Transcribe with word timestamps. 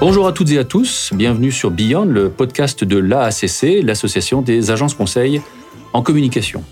Bonjour 0.00 0.26
à 0.26 0.32
toutes 0.32 0.50
et 0.52 0.56
à 0.56 0.64
tous, 0.64 1.10
bienvenue 1.12 1.52
sur 1.52 1.70
Beyond, 1.70 2.06
le 2.06 2.30
podcast 2.30 2.84
de 2.84 2.96
l'AACC, 2.96 3.82
l'association 3.82 4.40
des 4.40 4.70
agences 4.70 4.94
conseils 4.94 5.42
en 5.92 6.00
communication. 6.00 6.64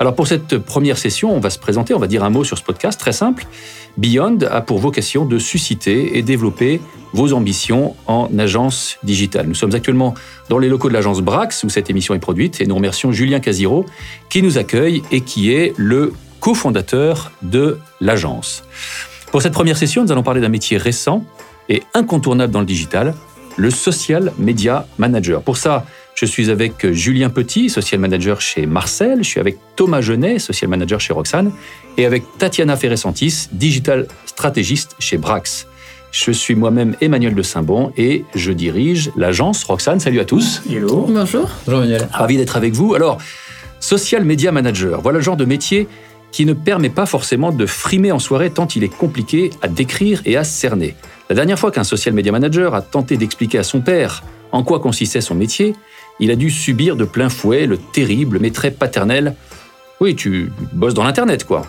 Alors 0.00 0.16
pour 0.16 0.26
cette 0.26 0.58
première 0.58 0.98
session, 0.98 1.32
on 1.32 1.38
va 1.38 1.50
se 1.50 1.58
présenter, 1.60 1.94
on 1.94 2.00
va 2.00 2.08
dire 2.08 2.24
un 2.24 2.30
mot 2.30 2.42
sur 2.42 2.58
ce 2.58 2.64
podcast 2.64 2.98
très 2.98 3.12
simple. 3.12 3.46
Beyond 3.96 4.40
a 4.50 4.60
pour 4.60 4.80
vocation 4.80 5.24
de 5.24 5.38
susciter 5.38 6.18
et 6.18 6.22
développer 6.22 6.80
vos 7.12 7.32
ambitions 7.32 7.94
en 8.08 8.28
agence 8.40 8.98
digitale. 9.04 9.46
Nous 9.46 9.54
sommes 9.54 9.72
actuellement 9.72 10.14
dans 10.48 10.58
les 10.58 10.68
locaux 10.68 10.88
de 10.88 10.94
l'agence 10.94 11.20
Brax 11.20 11.62
où 11.62 11.68
cette 11.68 11.90
émission 11.90 12.12
est 12.14 12.18
produite 12.18 12.60
et 12.60 12.66
nous 12.66 12.74
remercions 12.74 13.12
Julien 13.12 13.38
Casiro 13.38 13.86
qui 14.28 14.42
nous 14.42 14.58
accueille 14.58 15.04
et 15.12 15.20
qui 15.20 15.52
est 15.52 15.74
le 15.76 16.12
cofondateur 16.40 17.30
de 17.42 17.78
l'agence. 18.00 18.64
Pour 19.30 19.42
cette 19.42 19.52
première 19.52 19.76
session, 19.76 20.02
nous 20.02 20.10
allons 20.10 20.24
parler 20.24 20.40
d'un 20.40 20.48
métier 20.48 20.76
récent 20.76 21.24
et 21.68 21.82
incontournable 21.94 22.52
dans 22.52 22.60
le 22.60 22.66
digital, 22.66 23.14
le 23.56 23.70
social 23.70 24.32
media 24.38 24.86
manager. 24.98 25.42
Pour 25.42 25.56
ça, 25.56 25.84
je 26.14 26.26
suis 26.26 26.50
avec 26.50 26.90
Julien 26.92 27.30
Petit, 27.30 27.68
social 27.68 28.00
manager 28.00 28.40
chez 28.40 28.66
Marcel, 28.66 29.18
je 29.18 29.28
suis 29.28 29.40
avec 29.40 29.58
Thomas 29.76 30.00
Genet, 30.00 30.38
social 30.38 30.70
manager 30.70 31.00
chez 31.00 31.12
Roxane, 31.12 31.52
et 31.96 32.06
avec 32.06 32.22
Tatiana 32.38 32.76
Ferresantis, 32.76 33.48
digital 33.52 34.06
stratégiste 34.26 34.94
chez 34.98 35.16
Brax. 35.16 35.66
Je 36.12 36.30
suis 36.30 36.54
moi-même 36.54 36.94
Emmanuel 37.00 37.34
de 37.34 37.42
Saint-Bon 37.42 37.92
et 37.96 38.24
je 38.36 38.52
dirige 38.52 39.10
l'agence 39.16 39.64
Roxane. 39.64 39.98
Salut 39.98 40.20
à 40.20 40.24
tous. 40.24 40.62
Hello. 40.70 41.06
Bonjour. 41.08 41.50
Bonjour 41.66 41.82
Emmanuel. 41.82 42.08
Ravi 42.12 42.36
d'être 42.36 42.56
avec 42.56 42.72
vous. 42.72 42.94
Alors, 42.94 43.18
social 43.80 44.24
media 44.24 44.52
manager, 44.52 45.00
voilà 45.00 45.18
le 45.18 45.24
genre 45.24 45.36
de 45.36 45.44
métier 45.44 45.88
qui 46.30 46.46
ne 46.46 46.52
permet 46.52 46.88
pas 46.88 47.06
forcément 47.06 47.50
de 47.50 47.66
frimer 47.66 48.12
en 48.12 48.20
soirée 48.20 48.50
tant 48.50 48.68
il 48.68 48.84
est 48.84 48.96
compliqué 48.96 49.50
à 49.60 49.66
décrire 49.66 50.22
et 50.24 50.36
à 50.36 50.44
cerner. 50.44 50.94
La 51.30 51.34
dernière 51.34 51.58
fois 51.58 51.70
qu'un 51.70 51.84
social 51.84 52.14
media 52.14 52.32
manager 52.32 52.74
a 52.74 52.82
tenté 52.82 53.16
d'expliquer 53.16 53.58
à 53.58 53.62
son 53.62 53.80
père 53.80 54.22
en 54.52 54.62
quoi 54.62 54.78
consistait 54.78 55.20
son 55.20 55.34
métier, 55.34 55.74
il 56.20 56.30
a 56.30 56.36
dû 56.36 56.50
subir 56.50 56.96
de 56.96 57.04
plein 57.04 57.28
fouet 57.28 57.66
le 57.66 57.76
terrible 57.76 58.38
mais 58.40 58.50
très 58.50 58.70
paternel 58.70 59.34
Oui, 60.00 60.14
tu 60.14 60.52
bosses 60.72 60.94
dans 60.94 61.02
l'Internet, 61.02 61.44
quoi. 61.44 61.62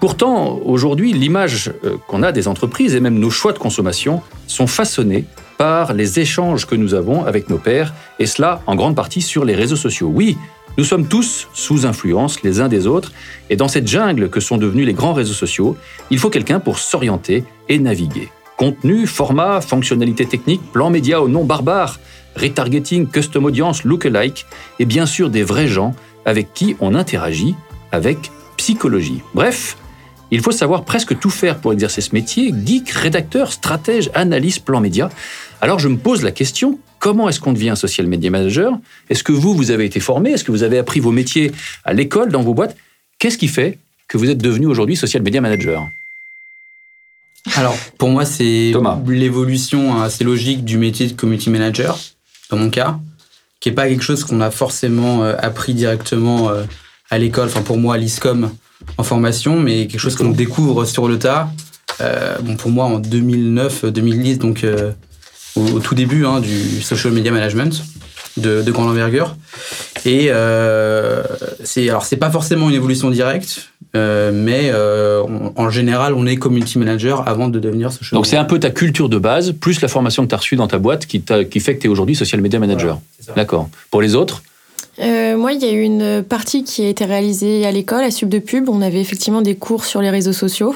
Pourtant, 0.00 0.58
aujourd'hui, 0.64 1.12
l'image 1.12 1.72
euh, 1.84 1.96
qu'on 2.08 2.22
a 2.22 2.32
des 2.32 2.48
entreprises 2.48 2.94
et 2.94 3.00
même 3.00 3.18
nos 3.18 3.30
choix 3.30 3.52
de 3.52 3.58
consommation 3.58 4.22
sont 4.46 4.66
façonnés 4.66 5.26
par 5.58 5.92
les 5.92 6.18
échanges 6.18 6.66
que 6.66 6.74
nous 6.74 6.94
avons 6.94 7.24
avec 7.24 7.50
nos 7.50 7.58
pairs, 7.58 7.92
et 8.18 8.26
cela 8.26 8.62
en 8.66 8.74
grande 8.74 8.96
partie 8.96 9.22
sur 9.22 9.44
les 9.44 9.54
réseaux 9.54 9.76
sociaux. 9.76 10.10
Oui, 10.12 10.36
nous 10.78 10.84
sommes 10.84 11.06
tous 11.06 11.46
sous 11.52 11.86
influence 11.86 12.42
les 12.42 12.60
uns 12.60 12.68
des 12.68 12.86
autres, 12.86 13.12
et 13.50 13.56
dans 13.56 13.68
cette 13.68 13.86
jungle 13.86 14.28
que 14.30 14.40
sont 14.40 14.56
devenus 14.56 14.86
les 14.86 14.94
grands 14.94 15.12
réseaux 15.12 15.34
sociaux, 15.34 15.76
il 16.10 16.18
faut 16.18 16.30
quelqu'un 16.30 16.58
pour 16.58 16.78
s'orienter 16.78 17.44
et 17.68 17.78
naviguer. 17.78 18.30
Contenu, 18.62 19.08
format, 19.08 19.60
fonctionnalités 19.60 20.24
techniques, 20.24 20.62
plan 20.70 20.88
média 20.88 21.20
au 21.20 21.26
nom 21.26 21.42
barbare, 21.42 21.98
retargeting, 22.36 23.08
custom 23.08 23.46
audience, 23.46 23.82
lookalike, 23.82 24.46
et 24.78 24.84
bien 24.84 25.04
sûr 25.04 25.30
des 25.30 25.42
vrais 25.42 25.66
gens 25.66 25.96
avec 26.24 26.54
qui 26.54 26.76
on 26.78 26.94
interagit 26.94 27.56
avec 27.90 28.30
psychologie. 28.56 29.20
Bref, 29.34 29.76
il 30.30 30.40
faut 30.40 30.52
savoir 30.52 30.84
presque 30.84 31.18
tout 31.18 31.28
faire 31.28 31.58
pour 31.58 31.72
exercer 31.72 32.00
ce 32.02 32.14
métier, 32.14 32.54
geek, 32.64 32.88
rédacteur, 32.90 33.50
stratège, 33.50 34.12
analyste, 34.14 34.64
plan 34.64 34.80
média. 34.80 35.10
Alors 35.60 35.80
je 35.80 35.88
me 35.88 35.96
pose 35.96 36.22
la 36.22 36.30
question, 36.30 36.78
comment 37.00 37.28
est-ce 37.28 37.40
qu'on 37.40 37.54
devient 37.54 37.70
un 37.70 37.74
social 37.74 38.06
media 38.06 38.30
manager? 38.30 38.78
Est-ce 39.10 39.24
que 39.24 39.32
vous, 39.32 39.56
vous 39.56 39.72
avez 39.72 39.86
été 39.86 39.98
formé? 39.98 40.30
Est-ce 40.30 40.44
que 40.44 40.52
vous 40.52 40.62
avez 40.62 40.78
appris 40.78 41.00
vos 41.00 41.10
métiers 41.10 41.50
à 41.84 41.92
l'école, 41.94 42.30
dans 42.30 42.42
vos 42.42 42.54
boîtes? 42.54 42.76
Qu'est-ce 43.18 43.38
qui 43.38 43.48
fait 43.48 43.80
que 44.06 44.18
vous 44.18 44.30
êtes 44.30 44.38
devenu 44.38 44.66
aujourd'hui 44.66 44.94
social 44.94 45.24
media 45.24 45.40
manager? 45.40 45.88
Alors, 47.56 47.76
pour 47.98 48.08
moi, 48.08 48.24
c'est 48.24 48.72
l'évolution 49.06 50.00
assez 50.00 50.24
logique 50.24 50.64
du 50.64 50.78
métier 50.78 51.08
de 51.08 51.12
community 51.12 51.50
manager, 51.50 51.98
dans 52.50 52.56
mon 52.56 52.70
cas, 52.70 52.98
qui 53.60 53.68
n'est 53.68 53.74
pas 53.74 53.88
quelque 53.88 54.04
chose 54.04 54.24
qu'on 54.24 54.40
a 54.40 54.50
forcément 54.50 55.24
euh, 55.24 55.34
appris 55.38 55.74
directement 55.74 56.50
euh, 56.50 56.64
à 57.10 57.18
l'école, 57.18 57.48
enfin 57.48 57.62
pour 57.62 57.78
moi 57.78 57.94
à 57.96 57.98
l'ISCOM 57.98 58.50
en 58.96 59.02
formation, 59.02 59.58
mais 59.58 59.86
quelque 59.86 60.00
chose 60.00 60.16
qu'on 60.16 60.30
découvre 60.30 60.84
sur 60.84 61.08
le 61.08 61.18
tas. 61.18 61.50
Euh, 62.00 62.38
bon, 62.40 62.56
pour 62.56 62.70
moi, 62.70 62.84
en 62.84 63.00
2009-2010, 63.00 64.38
donc 64.38 64.64
au, 65.56 65.80
tout 65.80 65.94
début 65.94 66.24
hein, 66.24 66.40
du 66.40 66.80
social 66.80 67.12
media 67.12 67.32
management 67.32 67.82
de, 68.36 68.62
de 68.62 68.72
grande 68.72 68.88
envergure. 68.88 69.36
Et 70.04 70.28
euh, 70.30 71.22
c'est 71.62 71.88
alors 71.88 72.04
c'est 72.04 72.16
pas 72.16 72.30
forcément 72.30 72.68
une 72.68 72.74
évolution 72.74 73.10
directe, 73.10 73.68
euh, 73.94 74.30
mais 74.34 74.70
euh, 74.72 75.22
en 75.56 75.70
général, 75.70 76.14
on 76.14 76.26
est 76.26 76.36
community 76.36 76.78
manager 76.78 77.28
avant 77.28 77.48
de 77.48 77.58
devenir 77.58 77.92
social. 77.92 78.16
Donc 78.16 78.26
c'est 78.26 78.36
un 78.36 78.44
peu 78.44 78.58
ta 78.58 78.70
culture 78.70 79.08
de 79.08 79.18
base, 79.18 79.52
plus 79.52 79.80
la 79.80 79.88
formation 79.88 80.24
que 80.24 80.28
tu 80.28 80.34
as 80.34 80.38
reçue 80.38 80.56
dans 80.56 80.68
ta 80.68 80.78
boîte 80.78 81.06
qui, 81.06 81.22
qui 81.22 81.60
fait 81.60 81.76
que 81.76 81.80
tu 81.82 81.86
es 81.86 81.90
aujourd'hui 81.90 82.14
social 82.14 82.40
media 82.40 82.58
manager. 82.58 82.98
D'accord. 83.36 83.68
Pour 83.90 84.02
les 84.02 84.14
autres 84.14 84.42
euh, 85.00 85.38
moi, 85.38 85.52
il 85.52 85.62
y 85.62 85.64
a 85.64 85.72
eu 85.72 85.80
une 85.80 86.22
partie 86.22 86.64
qui 86.64 86.84
a 86.84 86.88
été 86.88 87.06
réalisée 87.06 87.64
à 87.64 87.72
l'école, 87.72 88.04
à 88.04 88.10
Sub 88.10 88.28
de 88.28 88.38
Pub. 88.38 88.68
On 88.68 88.82
avait 88.82 89.00
effectivement 89.00 89.40
des 89.40 89.54
cours 89.54 89.84
sur 89.84 90.02
les 90.02 90.10
réseaux 90.10 90.34
sociaux. 90.34 90.74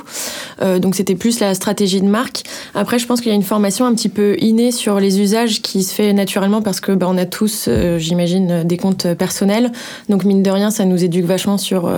Euh, 0.63 0.79
donc, 0.79 0.95
c'était 0.95 1.15
plus 1.15 1.39
la 1.41 1.55
stratégie 1.55 2.01
de 2.01 2.07
marque. 2.07 2.43
Après, 2.75 2.99
je 2.99 3.07
pense 3.07 3.21
qu'il 3.21 3.29
y 3.29 3.33
a 3.33 3.35
une 3.35 3.43
formation 3.43 3.85
un 3.85 3.95
petit 3.95 4.09
peu 4.09 4.37
innée 4.41 4.73
sur 4.73 5.01
les 5.01 5.21
usages 5.21 5.61
qui 5.61 5.83
se 5.83 5.93
fait 5.93 6.15
naturellement 6.15 6.63
parce 6.63 6.81
que 6.81 6.93
bah, 6.93 7.07
on 7.11 7.19
a 7.19 7.27
tous, 7.27 7.67
euh, 7.69 7.99
j'imagine, 7.99 8.65
des 8.65 8.79
comptes 8.79 9.13
personnels. 9.15 9.71
Donc, 10.09 10.25
mine 10.25 10.43
de 10.43 10.51
rien, 10.51 10.71
ça 10.71 10.87
nous 10.87 11.05
éduque 11.05 11.27
vachement 11.27 11.59
sur 11.59 11.93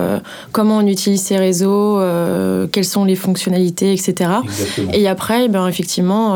comment 0.51 0.77
on 0.77 0.87
utilise 0.87 1.21
ces 1.21 1.37
réseaux, 1.37 1.99
quelles 2.71 2.85
sont 2.85 3.05
les 3.05 3.15
fonctionnalités, 3.15 3.93
etc. 3.93 4.31
Et 4.93 5.07
après, 5.07 5.47
ben, 5.47 5.67
effectivement, 5.67 6.33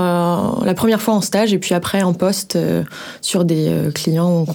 la 0.64 0.74
première 0.74 1.02
fois 1.02 1.14
en 1.14 1.22
stage 1.22 1.54
et 1.54 1.60
puis 1.60 1.74
après 1.74 2.04
en 2.04 2.14
poste 2.14 2.58
sur 3.22 3.46
des 3.46 3.72
clients 3.94 4.46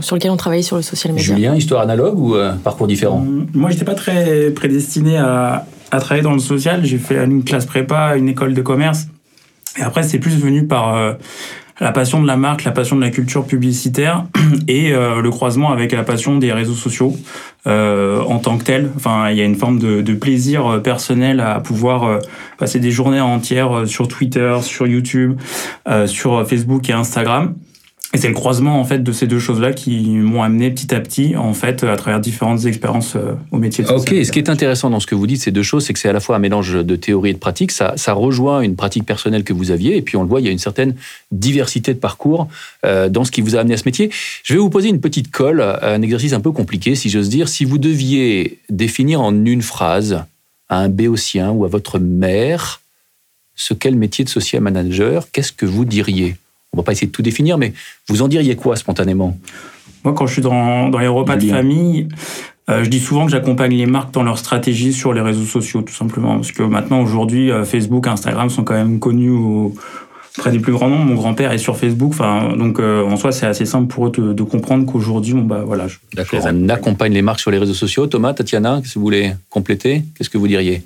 sur 0.00 0.16
lesquels 0.16 0.30
on 0.30 0.36
travaillait 0.36 0.62
sur 0.70 0.76
le 0.76 0.82
social 0.82 1.12
media. 1.14 1.34
Julien, 1.34 1.54
histoire 1.56 1.82
analogue 1.82 2.18
ou 2.18 2.36
euh, 2.36 2.52
parcours 2.54 2.86
différent 2.86 3.18
Moi, 3.18 3.46
Moi, 3.54 3.70
j'étais 3.70 3.84
pas 3.84 3.94
très 3.94 4.50
prédestiné 4.50 5.18
à, 5.18 5.66
travailler 5.90 6.22
dans 6.22 6.32
le 6.32 6.38
social. 6.38 6.84
J'ai 6.84 6.98
fait 6.98 7.24
une 7.24 7.42
classe 7.42 7.66
prépa, 7.66 8.16
une 8.16 8.28
école 8.28 8.54
de 8.54 8.62
commerce. 8.62 9.08
Et 9.78 9.82
après, 9.82 10.04
c'est 10.04 10.18
plus 10.18 10.38
venu 10.38 10.66
par 10.66 10.96
euh, 10.96 11.14
la 11.80 11.90
passion 11.90 12.22
de 12.22 12.26
la 12.26 12.36
marque, 12.36 12.62
la 12.62 12.70
passion 12.70 12.94
de 12.94 13.00
la 13.00 13.10
culture 13.10 13.44
publicitaire 13.44 14.26
et 14.68 14.92
euh, 14.92 15.20
le 15.20 15.30
croisement 15.30 15.72
avec 15.72 15.90
la 15.90 16.04
passion 16.04 16.38
des 16.38 16.52
réseaux 16.52 16.74
sociaux 16.74 17.16
en 17.66 18.38
tant 18.38 18.56
que 18.56 18.64
tel. 18.64 18.90
Enfin, 18.96 19.30
il 19.30 19.36
y 19.36 19.40
a 19.40 19.44
une 19.44 19.56
forme 19.56 19.78
de, 19.78 20.00
de 20.00 20.14
plaisir 20.14 20.80
personnel 20.82 21.40
à 21.40 21.60
pouvoir 21.60 22.20
passer 22.58 22.78
des 22.78 22.90
journées 22.90 23.20
entières 23.20 23.82
sur 23.86 24.08
Twitter, 24.08 24.56
sur 24.62 24.86
YouTube, 24.86 25.38
sur 26.06 26.48
Facebook 26.48 26.88
et 26.88 26.94
Instagram. 26.94 27.54
Et 28.12 28.18
c'est 28.18 28.26
le 28.26 28.34
croisement 28.34 28.80
en 28.80 28.84
fait 28.84 29.04
de 29.04 29.12
ces 29.12 29.28
deux 29.28 29.38
choses-là 29.38 29.72
qui 29.72 30.08
m'ont 30.08 30.42
amené 30.42 30.72
petit 30.72 30.92
à 30.92 31.00
petit 31.00 31.36
en 31.36 31.54
fait 31.54 31.84
à 31.84 31.94
travers 31.94 32.18
différentes 32.18 32.64
expériences 32.64 33.14
euh, 33.14 33.34
au 33.52 33.58
métier 33.58 33.84
de 33.84 33.88
Ok, 33.88 34.08
ce 34.08 34.32
qui 34.32 34.40
est 34.40 34.48
intéressant 34.48 34.90
dans 34.90 34.98
ce 34.98 35.06
que 35.06 35.14
vous 35.14 35.28
dites, 35.28 35.40
ces 35.40 35.52
deux 35.52 35.62
choses, 35.62 35.84
c'est 35.84 35.92
que 35.92 35.98
c'est 36.00 36.08
à 36.08 36.12
la 36.12 36.18
fois 36.18 36.34
un 36.34 36.40
mélange 36.40 36.72
de 36.74 36.96
théorie 36.96 37.30
et 37.30 37.34
de 37.34 37.38
pratique. 37.38 37.70
Ça, 37.70 37.94
ça 37.96 38.12
rejoint 38.12 38.62
une 38.62 38.74
pratique 38.74 39.06
personnelle 39.06 39.44
que 39.44 39.52
vous 39.52 39.70
aviez, 39.70 39.96
et 39.96 40.02
puis 40.02 40.16
on 40.16 40.22
le 40.22 40.28
voit, 40.28 40.40
il 40.40 40.46
y 40.46 40.48
a 40.48 40.52
une 40.52 40.58
certaine 40.58 40.96
diversité 41.30 41.94
de 41.94 42.00
parcours 42.00 42.48
euh, 42.84 43.08
dans 43.08 43.24
ce 43.24 43.30
qui 43.30 43.42
vous 43.42 43.54
a 43.54 43.60
amené 43.60 43.74
à 43.74 43.76
ce 43.76 43.84
métier. 43.86 44.10
Je 44.42 44.54
vais 44.54 44.60
vous 44.60 44.70
poser 44.70 44.88
une 44.88 45.00
petite 45.00 45.30
colle, 45.30 45.60
un 45.60 46.02
exercice 46.02 46.32
un 46.32 46.40
peu 46.40 46.50
compliqué, 46.50 46.96
si 46.96 47.10
j'ose 47.10 47.28
dire. 47.28 47.48
Si 47.48 47.64
vous 47.64 47.78
deviez 47.78 48.58
définir 48.70 49.20
en 49.20 49.44
une 49.44 49.62
phrase 49.62 50.24
à 50.68 50.78
un 50.78 50.88
béotien 50.88 51.52
ou 51.52 51.64
à 51.64 51.68
votre 51.68 52.00
mère 52.00 52.80
ce 53.54 53.72
qu'est 53.72 53.90
le 53.90 53.96
métier 53.96 54.24
de 54.24 54.30
social 54.30 54.62
manager, 54.62 55.30
qu'est-ce 55.30 55.52
que 55.52 55.66
vous 55.66 55.84
diriez? 55.84 56.34
On 56.72 56.78
va 56.78 56.82
pas 56.82 56.92
essayer 56.92 57.06
de 57.06 57.12
tout 57.12 57.22
définir, 57.22 57.58
mais 57.58 57.72
vous 58.08 58.22
en 58.22 58.28
diriez 58.28 58.56
quoi 58.56 58.76
spontanément? 58.76 59.36
Moi, 60.04 60.14
quand 60.14 60.26
je 60.26 60.34
suis 60.34 60.42
dans, 60.42 60.88
dans 60.88 60.98
les 60.98 61.08
repas 61.08 61.36
de 61.36 61.46
famille, 61.46 62.08
euh, 62.70 62.84
je 62.84 62.88
dis 62.88 63.00
souvent 63.00 63.26
que 63.26 63.32
j'accompagne 63.32 63.76
les 63.76 63.86
marques 63.86 64.12
dans 64.12 64.22
leur 64.22 64.38
stratégie 64.38 64.92
sur 64.92 65.12
les 65.12 65.20
réseaux 65.20 65.44
sociaux, 65.44 65.82
tout 65.82 65.94
simplement. 65.94 66.36
Parce 66.36 66.52
que 66.52 66.62
maintenant, 66.62 67.02
aujourd'hui, 67.02 67.50
euh, 67.50 67.64
Facebook, 67.64 68.06
Instagram 68.06 68.48
sont 68.48 68.62
quand 68.62 68.74
même 68.74 68.98
connus 68.98 69.30
auprès 69.30 70.52
des 70.52 70.60
plus 70.60 70.72
grands 70.72 70.88
nombres. 70.88 71.06
Mon 71.06 71.14
grand-père 71.14 71.52
est 71.52 71.58
sur 71.58 71.76
Facebook. 71.76 72.12
Enfin, 72.12 72.56
donc, 72.56 72.78
euh, 72.78 73.04
en 73.04 73.16
soi, 73.16 73.32
c'est 73.32 73.46
assez 73.46 73.66
simple 73.66 73.88
pour 73.88 74.06
eux 74.06 74.10
de, 74.10 74.42
comprendre 74.42 74.86
qu'aujourd'hui, 74.86 75.34
bon, 75.34 75.42
bah, 75.42 75.64
voilà. 75.66 75.86
D'accord. 76.14 76.40
On 76.44 76.68
accompagne 76.68 77.12
les 77.12 77.22
marques 77.22 77.40
sur 77.40 77.50
les 77.50 77.58
réseaux 77.58 77.74
sociaux. 77.74 78.06
Thomas, 78.06 78.32
Tatiana, 78.34 78.80
si 78.84 78.94
vous 78.94 79.02
voulez 79.02 79.32
compléter, 79.48 80.04
qu'est-ce 80.16 80.30
que 80.30 80.38
vous 80.38 80.48
diriez? 80.48 80.82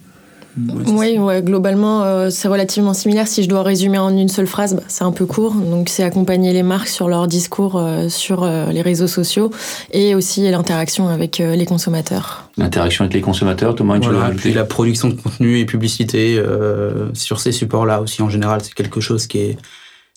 Oui, 0.57 1.19
ouais, 1.19 1.43
globalement, 1.43 2.05
euh, 2.05 2.31
c'est 2.31 2.49
relativement 2.49 2.95
similaire. 2.95 3.27
Si 3.27 3.43
je 3.43 3.49
dois 3.49 3.63
résumer 3.63 3.99
en 3.99 4.17
une 4.17 4.29
seule 4.29 4.47
phrase, 4.47 4.75
bah, 4.75 4.83
c'est 4.89 5.05
un 5.05 5.11
peu 5.11 5.27
court. 5.27 5.55
Donc, 5.55 5.89
c'est 5.89 6.05
accompagner 6.05 6.53
les 6.53 6.63
marques 6.63 6.89
sur 6.89 7.09
leur 7.09 7.27
discours 7.27 7.77
euh, 7.77 8.09
sur 8.09 8.45
euh, 8.45 8.71
les 8.71 8.83
réseaux 8.83 9.09
sociaux 9.09 9.51
et 9.93 10.15
aussi 10.15 10.49
l'interaction 10.49 11.09
avec 11.09 11.39
les 11.39 11.67
consommateurs. 11.67 12.49
L'interaction 12.57 13.05
avec 13.05 13.15
les 13.15 13.21
consommateurs, 13.21 13.75
Thomas, 13.75 13.99
voilà, 13.99 14.31
puis 14.37 14.53
la 14.53 14.65
production 14.65 15.09
de 15.09 15.15
contenu 15.15 15.59
et 15.59 15.65
publicité 15.65 16.41
sur 17.13 17.41
ces 17.41 17.53
supports-là 17.53 18.01
aussi, 18.01 18.23
en 18.23 18.29
général, 18.29 18.61
c'est 18.63 18.75
quelque 18.75 19.01
chose 19.01 19.27
qui 19.27 19.39
est 19.39 19.59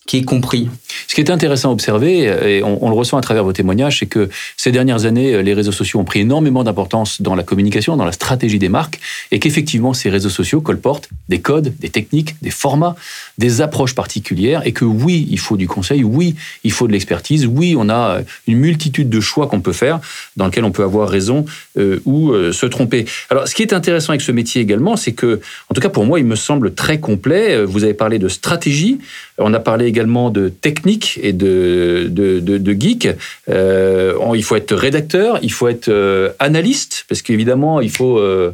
qui 0.08 0.18
est 0.18 0.24
compris. 0.24 0.70
Ce 1.08 1.14
qui 1.14 1.22
est 1.22 1.30
intéressant 1.30 1.70
à 1.70 1.74
observer, 1.74 2.24
et 2.24 2.64
on, 2.64 2.90
le 2.90 2.96
ressent 2.96 3.18
à 3.18 3.22
travers 3.22 3.44
vos 3.44 3.54
témoignages, 3.54 4.00
c'est 4.00 4.06
que 4.06 4.30
ces 4.56 4.72
dernières 4.72 5.06
années, 5.06 5.44
les 5.44 5.54
réseaux 5.54 5.74
sociaux 5.74 6.00
ont 6.00 6.06
pris 6.06 6.22
énormément 6.22 6.64
d'importance 6.64 7.22
dans 7.22 7.36
la 7.36 7.44
communication, 7.44 7.98
dans 7.98 8.06
la 8.06 8.14
stratégie 8.14 8.58
des 8.58 8.70
marques, 8.70 9.00
et 9.32 9.40
qu'effectivement, 9.40 9.94
ces 9.94 10.10
réseaux 10.10 10.30
sociaux 10.30 10.62
colportent 10.62 11.10
des 11.28 11.42
codes, 11.42 11.74
des 11.80 11.90
techniques, 11.90 12.36
des 12.42 12.50
formats, 12.50 12.96
des 13.38 13.62
approches 13.62 13.96
particulières, 13.96 14.66
et 14.66 14.72
que 14.72 14.86
oui, 14.86 15.28
il 15.30 15.40
faut 15.40 15.58
du 15.58 15.68
conseil, 15.68 16.04
oui, 16.06 16.36
il 16.64 16.72
faut 16.72 16.88
de 16.88 16.94
l'expertise, 16.94 17.46
oui, 17.46 17.76
on 17.78 17.90
a 17.90 18.20
une 18.48 18.58
multitude 18.58 19.10
de 19.10 19.20
choix 19.20 19.48
qu'on 19.48 19.62
peut 19.62 19.74
faire, 19.74 20.00
dans 20.38 20.46
lesquels 20.46 20.64
on 20.64 20.72
peut 20.72 20.84
avoir 20.84 21.10
raison 21.10 21.46
euh, 21.78 22.00
ou 22.06 22.32
euh, 22.32 22.54
se 22.54 22.66
tromper. 22.66 23.06
Alors, 23.30 23.46
ce 23.48 23.54
qui 23.54 23.62
est 23.62 23.74
intéressant 23.74 24.12
avec 24.12 24.22
ce 24.22 24.32
métier 24.32 24.62
également, 24.62 24.96
c'est 24.96 25.12
que, 25.12 25.42
en 25.70 25.74
tout 25.74 25.82
cas 25.82 25.90
pour 25.90 26.06
moi, 26.06 26.18
il 26.20 26.26
me 26.26 26.38
semble 26.38 26.74
très 26.74 27.02
complet. 27.02 27.66
Vous 27.66 27.84
avez 27.84 27.94
parlé 27.94 28.20
de 28.20 28.30
stratégie, 28.30 29.00
on 29.38 29.54
a 29.54 29.60
parlé 29.60 29.86
également 29.86 29.97
de 30.06 30.50
technique 30.50 31.20
et 31.22 31.34
de, 31.34 32.08
de, 32.10 32.74
geek. 32.74 33.10
Euh, 33.50 34.14
il 34.36 34.44
faut 34.44 34.56
être 34.56 34.76
rédacteur, 34.76 35.40
il 35.42 35.52
faut 35.52 35.68
être 35.68 35.90
euh, 35.90 36.32
analyste, 36.40 37.06
parce 37.08 37.22
qu'évidemment, 37.22 37.82
il 37.82 37.90
faut, 37.90 38.18
euh, 38.18 38.52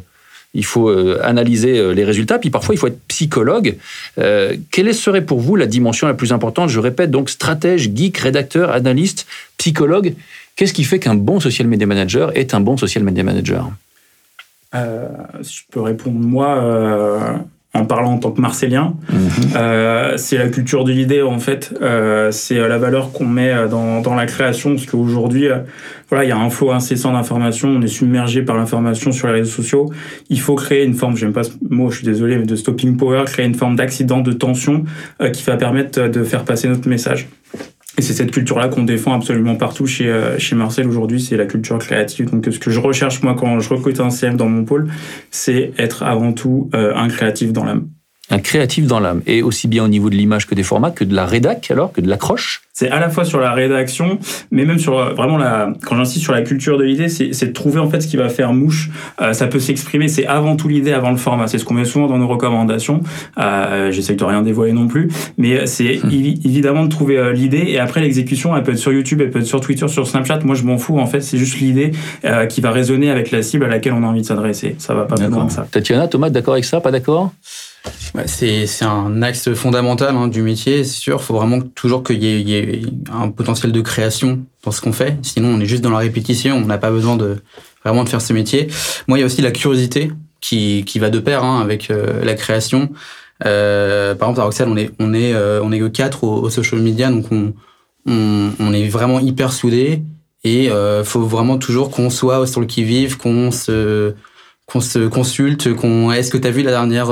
il 0.54 0.64
faut 0.64 0.88
analyser 1.22 1.94
les 1.94 2.04
résultats, 2.04 2.38
puis 2.38 2.50
parfois, 2.50 2.74
il 2.74 2.78
faut 2.78 2.86
être 2.86 3.00
psychologue. 3.08 3.76
quelle 4.70 4.94
serait 4.94 5.24
pour 5.24 5.40
vous 5.40 5.56
la 5.56 5.66
dimension 5.66 6.06
la 6.06 6.14
plus 6.14 6.32
importante? 6.32 6.68
Je 6.68 6.80
répète, 6.80 7.10
donc 7.10 7.28
stratège, 7.28 7.90
geek, 7.94 8.18
rédacteur, 8.18 8.70
analyste, 8.70 9.26
psychologue. 9.58 10.14
Qu'est-ce 10.56 10.72
qui 10.72 10.84
fait 10.84 11.00
qu'un 11.00 11.16
bon 11.16 11.40
social 11.40 11.66
media 11.66 11.86
manager 11.86 12.36
est 12.36 12.54
un 12.54 12.60
bon 12.60 12.76
social 12.76 13.02
media 13.02 13.24
manager? 13.24 13.70
Si 15.42 15.56
je 15.56 15.62
peux 15.70 15.80
répondre, 15.80 16.18
moi, 16.18 17.44
en 17.74 17.84
parlant 17.84 18.12
en 18.12 18.18
tant 18.18 18.30
que 18.30 18.40
Marcélien. 18.40 18.94
Mhm. 19.12 19.18
Euh, 19.56 20.16
c'est 20.16 20.38
la 20.38 20.48
culture 20.48 20.84
de 20.84 20.92
l'idée 20.92 21.22
en 21.22 21.40
fait. 21.40 21.74
Euh, 21.82 22.30
c'est 22.30 22.58
euh, 22.58 22.68
la 22.68 22.78
valeur 22.78 23.12
qu'on 23.12 23.26
met 23.26 23.52
dans, 23.68 24.00
dans, 24.00 24.14
la 24.14 24.26
création 24.26 24.70
parce 24.70 24.86
qu'aujourd'hui, 24.86 25.48
voilà, 26.08 26.24
il 26.24 26.28
y 26.28 26.32
a 26.32 26.38
un 26.38 26.50
flot 26.50 26.70
incessant 26.70 27.12
d'informations. 27.12 27.68
On 27.68 27.82
est 27.82 27.88
submergé 27.88 28.42
par 28.42 28.56
l'information 28.56 29.10
sur 29.10 29.26
les 29.26 29.34
réseaux 29.34 29.50
sociaux. 29.50 29.90
Il 30.30 30.40
faut 30.40 30.54
créer 30.54 30.84
une 30.84 30.94
forme, 30.94 31.16
j'aime 31.16 31.32
pas 31.32 31.42
ce 31.42 31.52
mot, 31.68 31.90
je 31.90 31.96
suis 31.98 32.06
désolé, 32.06 32.36
mais 32.36 32.46
de 32.46 32.56
stopping 32.56 32.96
power, 32.96 33.24
créer 33.26 33.46
une 33.46 33.54
forme 33.54 33.74
d'accident, 33.74 34.20
de 34.20 34.32
tension 34.32 34.84
qui 35.32 35.42
va 35.42 35.56
permettre 35.56 36.08
de 36.08 36.22
faire 36.22 36.44
passer 36.44 36.68
notre 36.68 36.88
message. 36.88 37.28
Et 37.96 38.02
c'est 38.02 38.12
cette 38.12 38.32
culture-là 38.32 38.68
qu'on 38.68 38.82
défend 38.82 39.14
absolument 39.14 39.54
partout 39.54 39.86
chez, 39.86 40.08
euh, 40.08 40.38
chez 40.38 40.56
Marcel 40.56 40.88
aujourd'hui, 40.88 41.20
c'est 41.20 41.36
la 41.36 41.46
culture 41.46 41.78
créative. 41.78 42.30
Donc 42.30 42.46
ce 42.50 42.58
que 42.58 42.70
je 42.70 42.80
recherche 42.80 43.22
moi 43.22 43.34
quand 43.38 43.60
je 43.60 43.68
recrute 43.68 44.00
un 44.00 44.10
CM 44.10 44.36
dans 44.36 44.48
mon 44.48 44.64
pôle, 44.64 44.88
c'est 45.30 45.72
être 45.78 46.02
avant 46.02 46.32
tout 46.32 46.70
euh, 46.74 46.94
un 46.94 47.08
créatif 47.08 47.52
dans 47.52 47.64
l'âme. 47.64 47.88
Un 48.30 48.38
créatif 48.38 48.86
dans 48.86 49.00
l'âme, 49.00 49.22
et 49.26 49.42
aussi 49.42 49.68
bien 49.68 49.84
au 49.84 49.88
niveau 49.88 50.08
de 50.08 50.14
l'image 50.14 50.46
que 50.46 50.54
des 50.54 50.62
formats, 50.62 50.90
que 50.90 51.04
de 51.04 51.14
la 51.14 51.26
rédac 51.26 51.70
alors, 51.70 51.92
que 51.92 52.00
de 52.00 52.08
l'accroche 52.08 52.64
c'est 52.76 52.90
à 52.90 52.98
la 52.98 53.08
fois 53.08 53.24
sur 53.24 53.38
la 53.38 53.52
rédaction, 53.52 54.18
mais 54.50 54.64
même 54.64 54.80
sur 54.80 54.98
euh, 54.98 55.12
vraiment 55.14 55.38
la. 55.38 55.72
Quand 55.84 55.94
j'insiste 55.94 56.24
sur 56.24 56.32
la 56.32 56.42
culture 56.42 56.76
de 56.76 56.82
l'idée, 56.82 57.08
c'est 57.08 57.46
de 57.46 57.52
trouver 57.52 57.78
en 57.78 57.88
fait 57.88 58.00
ce 58.00 58.08
qui 58.08 58.16
va 58.16 58.28
faire 58.28 58.52
mouche. 58.52 58.90
Euh, 59.22 59.32
ça 59.32 59.46
peut 59.46 59.60
s'exprimer. 59.60 60.08
C'est 60.08 60.26
avant 60.26 60.56
tout 60.56 60.66
l'idée, 60.66 60.92
avant 60.92 61.12
le 61.12 61.16
format. 61.16 61.46
C'est 61.46 61.58
ce 61.58 61.64
qu'on 61.64 61.74
met 61.74 61.84
souvent 61.84 62.08
dans 62.08 62.18
nos 62.18 62.26
recommandations. 62.26 63.00
Euh, 63.38 63.92
J'essaie 63.92 64.16
de 64.16 64.24
rien 64.24 64.42
dévoiler 64.42 64.72
non 64.72 64.88
plus, 64.88 65.08
mais 65.38 65.66
c'est 65.66 66.00
hmm. 66.02 66.10
évidemment 66.44 66.82
de 66.82 66.88
trouver 66.88 67.16
euh, 67.16 67.32
l'idée 67.32 67.64
et 67.68 67.78
après 67.78 68.00
l'exécution. 68.00 68.56
Elle 68.56 68.64
peut 68.64 68.72
être 68.72 68.78
sur 68.78 68.92
YouTube, 68.92 69.20
elle 69.20 69.30
peut 69.30 69.38
être 69.38 69.46
sur 69.46 69.60
Twitter, 69.60 69.86
sur 69.86 70.08
Snapchat. 70.08 70.40
Moi, 70.42 70.56
je 70.56 70.64
m'en 70.64 70.76
fous. 70.76 70.98
En 70.98 71.06
fait, 71.06 71.20
c'est 71.20 71.38
juste 71.38 71.60
l'idée 71.60 71.92
qui 72.48 72.60
va 72.60 72.72
résonner 72.72 73.08
avec 73.08 73.30
la 73.30 73.42
cible 73.42 73.66
à 73.66 73.68
laquelle 73.68 73.92
on 73.92 74.02
a 74.02 74.06
envie 74.06 74.22
de 74.22 74.26
s'adresser. 74.26 74.74
Ça 74.78 74.94
va 74.94 75.04
pas 75.04 75.14
plus 75.14 75.28
loin 75.28 75.46
que 75.46 75.52
ça. 75.52 75.64
Tatiana, 75.70 76.08
Thomas, 76.08 76.30
d'accord 76.30 76.54
avec 76.54 76.64
ça? 76.64 76.80
Pas 76.80 76.90
d'accord? 76.90 77.30
C'est 78.26 78.84
un 78.84 79.22
axe 79.22 79.52
fondamental 79.54 80.14
hein, 80.16 80.28
du 80.28 80.42
métier, 80.42 80.84
c'est 80.84 81.00
sûr. 81.00 81.18
Il 81.20 81.24
faut 81.24 81.34
vraiment 81.34 81.60
toujours 81.60 82.02
qu'il 82.02 82.22
y, 82.22 82.42
y, 82.42 82.54
ait 82.54 82.82
un 83.12 83.28
potentiel 83.30 83.72
de 83.72 83.80
création 83.80 84.40
dans 84.62 84.70
ce 84.70 84.80
qu'on 84.80 84.92
fait. 84.92 85.18
Sinon, 85.22 85.48
on 85.48 85.60
est 85.60 85.66
juste 85.66 85.82
dans 85.82 85.90
la 85.90 85.98
répétition. 85.98 86.56
On 86.56 86.66
n'a 86.66 86.78
pas 86.78 86.90
besoin 86.90 87.16
de 87.16 87.38
vraiment 87.84 88.04
de 88.04 88.08
faire 88.08 88.22
ce 88.22 88.32
métier. 88.32 88.68
Moi, 89.08 89.18
il 89.18 89.20
y 89.20 89.24
a 89.24 89.26
aussi 89.26 89.42
la 89.42 89.50
curiosité 89.50 90.10
qui, 90.40 90.84
qui 90.86 90.98
va 90.98 91.10
de 91.10 91.18
pair 91.18 91.44
hein, 91.44 91.60
avec 91.60 91.90
euh, 91.90 92.24
la 92.24 92.34
création. 92.34 92.90
Euh, 93.44 94.14
par 94.14 94.28
exemple, 94.28 94.40
à 94.40 94.44
Roxelle, 94.44 94.68
on 94.68 94.76
est 94.76 94.90
on 94.98 95.12
est 95.12 95.34
euh, 95.34 95.60
on 95.62 95.72
est 95.72 95.78
que 95.78 95.88
quatre 95.88 96.24
au, 96.24 96.48
social 96.50 96.80
media, 96.80 97.10
donc 97.10 97.26
on, 97.30 97.52
on, 98.06 98.72
est 98.72 98.88
vraiment 98.88 99.20
hyper 99.20 99.52
soudés. 99.52 100.02
Et 100.44 100.70
euh, 100.70 101.04
faut 101.04 101.22
vraiment 101.22 101.58
toujours 101.58 101.90
qu'on 101.90 102.10
soit 102.10 102.46
sur 102.46 102.60
le 102.60 102.66
qui 102.66 102.84
vive, 102.84 103.16
qu'on 103.16 103.50
se 103.50 104.14
qu'on 104.66 104.80
se 104.80 105.08
consulte, 105.08 105.74
qu'on 105.74 106.12
est-ce 106.12 106.30
que 106.30 106.38
tu 106.38 106.46
as 106.46 106.50
vu 106.50 106.62
la 106.62 106.70
dernière 106.70 107.08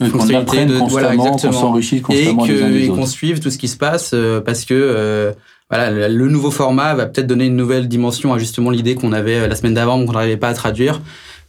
de 0.00 0.88
voilà 0.88 1.12
s'enrichisse 1.52 2.02
constamment 2.02 2.46
et 2.46 2.88
qu'on 2.88 3.06
suive 3.06 3.40
tout 3.40 3.50
ce 3.50 3.58
qui 3.58 3.68
se 3.68 3.76
passe 3.76 4.12
euh, 4.14 4.40
parce 4.40 4.64
que 4.64 4.74
euh, 4.74 5.32
voilà 5.68 6.08
le 6.08 6.28
nouveau 6.28 6.50
format 6.50 6.94
va 6.94 7.06
peut-être 7.06 7.26
donner 7.26 7.46
une 7.46 7.56
nouvelle 7.56 7.86
dimension 7.86 8.32
à 8.32 8.38
justement 8.38 8.70
l'idée 8.70 8.94
qu'on 8.94 9.12
avait 9.12 9.36
euh, 9.36 9.48
la 9.48 9.54
semaine 9.54 9.74
d'avant 9.74 10.04
qu'on 10.04 10.12
n'arrivait 10.12 10.36
pas 10.36 10.48
à 10.48 10.54
traduire. 10.54 11.00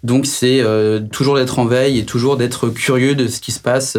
Donc 0.03 0.25
c'est 0.25 0.63
toujours 1.11 1.35
d'être 1.35 1.59
en 1.59 1.65
veille 1.65 1.99
et 1.99 2.05
toujours 2.05 2.37
d'être 2.37 2.69
curieux 2.69 3.15
de 3.15 3.27
ce 3.27 3.39
qui 3.39 3.51
se 3.51 3.59
passe 3.59 3.97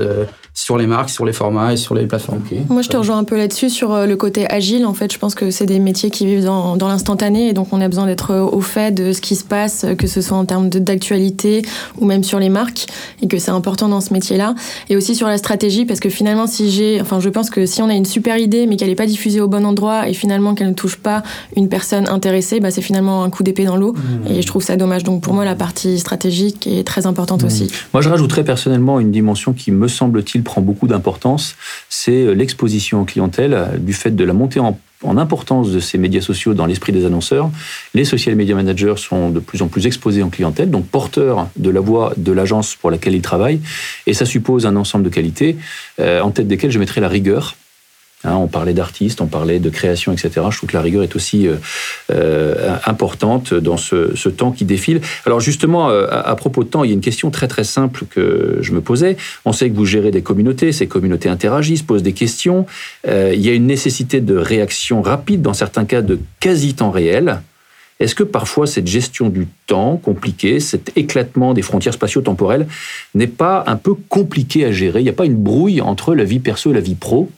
sur 0.55 0.77
les 0.77 0.87
marques, 0.87 1.09
sur 1.09 1.25
les 1.25 1.33
formats 1.33 1.73
et 1.73 1.77
sur 1.77 1.95
les 1.95 2.07
plateformes. 2.07 2.43
Moi, 2.69 2.83
je 2.83 2.89
te 2.89 2.97
rejoins 2.97 3.17
un 3.17 3.25
peu 3.25 3.39
là-dessus 3.39 3.71
sur 3.71 3.93
euh, 3.93 4.07
le 4.07 4.17
côté 4.17 4.51
agile. 4.51 4.85
En 4.85 4.93
fait, 4.93 5.11
je 5.11 5.19
pense 5.19 5.35
que 5.35 5.51
c'est 5.51 5.65
des 5.65 5.79
métiers 5.79 6.11
qui 6.11 6.27
vivent 6.27 6.45
dans, 6.45 6.77
dans 6.77 6.89
l'instantané 6.89 7.49
et 7.49 7.53
donc 7.55 7.69
on 7.73 7.81
a 7.81 7.89
besoin 7.89 8.05
d'être 8.05 8.33
euh, 8.33 8.43
au 8.43 8.61
fait 8.61 8.93
de 8.93 9.13
ce 9.13 9.23
qui 9.23 9.35
se 9.35 9.45
passe, 9.45 9.87
que 9.97 10.07
ce 10.07 10.21
soit 10.21 10.37
en 10.37 10.45
termes 10.45 10.69
d'actualité 10.69 11.63
ou 11.99 12.05
même 12.05 12.23
sur 12.23 12.39
les 12.39 12.51
marques 12.51 12.87
et 13.23 13.29
que 13.29 13.39
c'est 13.39 13.51
important 13.51 13.89
dans 13.89 14.03
ce 14.03 14.13
métier-là. 14.13 14.55
Et 14.91 14.97
aussi 14.97 15.15
sur 15.15 15.27
la 15.27 15.39
stratégie 15.39 15.87
parce 15.87 16.01
que 16.01 16.11
finalement, 16.11 16.47
si 16.47 16.71
j'ai, 16.71 17.01
enfin, 17.01 17.19
je 17.19 17.31
pense 17.31 17.49
que 17.49 17.65
si 17.65 17.81
on 17.81 17.89
a 17.89 17.95
une 17.95 18.05
super 18.05 18.37
idée 18.37 18.67
mais 18.67 18.77
qu'elle 18.77 18.91
n'est 18.91 18.95
pas 18.95 19.07
diffusée 19.07 19.41
au 19.41 19.49
bon 19.49 19.65
endroit 19.65 20.07
et 20.07 20.13
finalement 20.13 20.55
qu'elle 20.55 20.69
ne 20.69 20.75
touche 20.75 20.97
pas 20.97 21.23
une 21.57 21.71
personne 21.71 22.07
intéressée, 22.09 22.61
bah, 22.61 22.71
c'est 22.71 22.83
finalement 22.83 23.25
un 23.25 23.31
coup 23.31 23.43
d'épée 23.43 23.65
dans 23.65 23.77
l'eau 23.77 23.95
mmh. 23.95 24.33
et 24.33 24.43
je 24.43 24.47
trouve 24.47 24.63
ça 24.63 24.77
dommage. 24.77 25.03
Donc 25.03 25.23
pour 25.23 25.33
moi, 25.33 25.47
la 25.47 25.55
partie 25.55 25.92
stratégique 25.99 26.67
est 26.67 26.87
très 26.87 27.07
importante 27.07 27.43
mmh. 27.43 27.47
aussi. 27.47 27.71
Moi, 27.93 28.03
je 28.03 28.09
rajouterais 28.09 28.45
personnellement 28.45 29.01
une 29.01 29.11
dimension 29.11 29.53
qui 29.53 29.71
me 29.71 29.89
semble-t-il 29.89 30.43
prend 30.43 30.61
beaucoup 30.61 30.87
d'importance, 30.87 31.57
c'est 31.89 32.23
euh, 32.23 32.33
l'exposition 32.33 33.01
en 33.01 33.05
clientèle 33.05 33.55
euh, 33.55 33.79
du 33.79 33.93
fait 33.93 34.11
de 34.11 34.25
la 34.25 34.33
montée 34.33 34.61
en, 34.61 34.79
importance 35.05 35.73
de 35.73 35.81
ces 35.81 35.99
médias 35.99 36.21
sociaux 36.21 36.55
dans 36.55 36.65
l'esprit 36.65 36.93
des 36.93 37.05
annonceurs. 37.05 37.51
Les 37.93 38.05
social 38.05 38.37
media 38.37 38.55
managers 38.55 38.95
sont 38.99 39.31
de 39.31 39.41
plus 39.41 39.61
en 39.61 39.67
plus 39.67 39.89
exposés 39.89 40.23
en 40.23 40.31
clientèle, 40.31 40.71
donc 40.71 40.87
porteurs 40.87 41.49
de 41.57 41.71
la 41.71 41.81
voix 41.81 42.13
de 42.17 42.31
l'agence 42.31 42.77
pour 42.77 42.89
laquelle 42.89 43.17
ils 43.17 43.23
travaillent, 43.23 43.61
et 44.07 44.15
ça 44.15 44.25
suppose 44.25 44.65
un 44.65 44.77
ensemble 44.77 45.05
de 45.05 45.09
qualités, 45.09 45.57
euh, 45.99 46.21
en 46.21 46.31
tête 46.31 46.47
desquelles 46.47 46.71
je 46.71 46.79
mettrai 46.79 47.01
la 47.01 47.09
rigueur, 47.09 47.57
Hein, 48.25 48.35
on 48.37 48.47
parlait 48.47 48.75
d'artistes, 48.75 49.21
on 49.21 49.27
parlait 49.27 49.59
de 49.59 49.69
création, 49.69 50.13
etc. 50.13 50.31
Je 50.51 50.57
trouve 50.57 50.71
que 50.71 50.77
la 50.77 50.83
rigueur 50.83 51.03
est 51.03 51.17
aussi 51.17 51.49
euh, 51.49 51.57
euh, 52.13 52.77
importante 52.87 53.53
dans 53.53 53.77
ce, 53.77 54.29
temps 54.29 54.53
qui 54.53 54.65
défile. 54.65 55.01
Alors 55.27 55.41
justement, 55.41 55.91
euh, 55.91 56.07
à, 56.09 56.35
propos 56.37 56.63
de 56.63 56.69
temps, 56.69 56.85
il 56.85 56.89
y 56.89 56.91
a 56.93 56.95
une 56.95 57.01
question 57.01 57.31
très 57.31 57.49
très 57.49 57.65
simple 57.65 58.05
que 58.09 58.59
je 58.61 58.73
me 58.73 58.81
posais. 58.81 59.17
On 59.45 59.53
sait 59.53 59.69
que 59.71 59.75
vous 59.75 59.85
gérez 59.85 60.13
des 60.13 60.23
communautés, 60.23 60.71
ces 60.71 60.87
communautés 60.87 61.29
interagissent, 61.29 61.83
posent 61.83 62.03
des 62.03 62.13
questions. 62.13 62.67
il 63.07 63.41
y 63.41 63.49
a 63.49 63.53
une 63.53 63.67
nécessité 63.67 64.21
de 64.21 64.37
réaction 64.37 65.03
rapide, 65.03 65.43
dans 65.43 65.55
certains 65.55 65.85
cas 65.85 66.03
de 66.03 66.21
quasi-temps 66.41 66.91
réel. 66.91 67.41
Est-ce 67.99 68.15
que 68.15 68.25
parfois 68.25 68.67
cette 68.67 68.87
gestion 68.87 69.29
du 69.29 69.49
temps 69.67 69.97
compliquée, 69.97 70.61
cet 70.61 70.97
éclatement 70.97 71.55
des 71.55 71.63
frontières 71.63 71.95
spatio-temporelles 71.95 72.67
n'est 73.15 73.27
pas 73.27 73.65
un 73.67 73.77
peu 73.77 73.95
compliqué 73.95 74.65
à 74.65 74.73
gérer? 74.73 75.01
Il 75.01 75.05
n'y 75.05 75.11
a 75.11 75.15
pas 75.15 75.27
une 75.27 75.37
brouille 75.37 75.81
entre 75.81 76.15
la 76.15 76.25
vie 76.25 76.41
perso 76.41 76.71
et 76.71 76.75
la 76.75 76.81
vie 76.81 76.95
pro? 76.95 77.31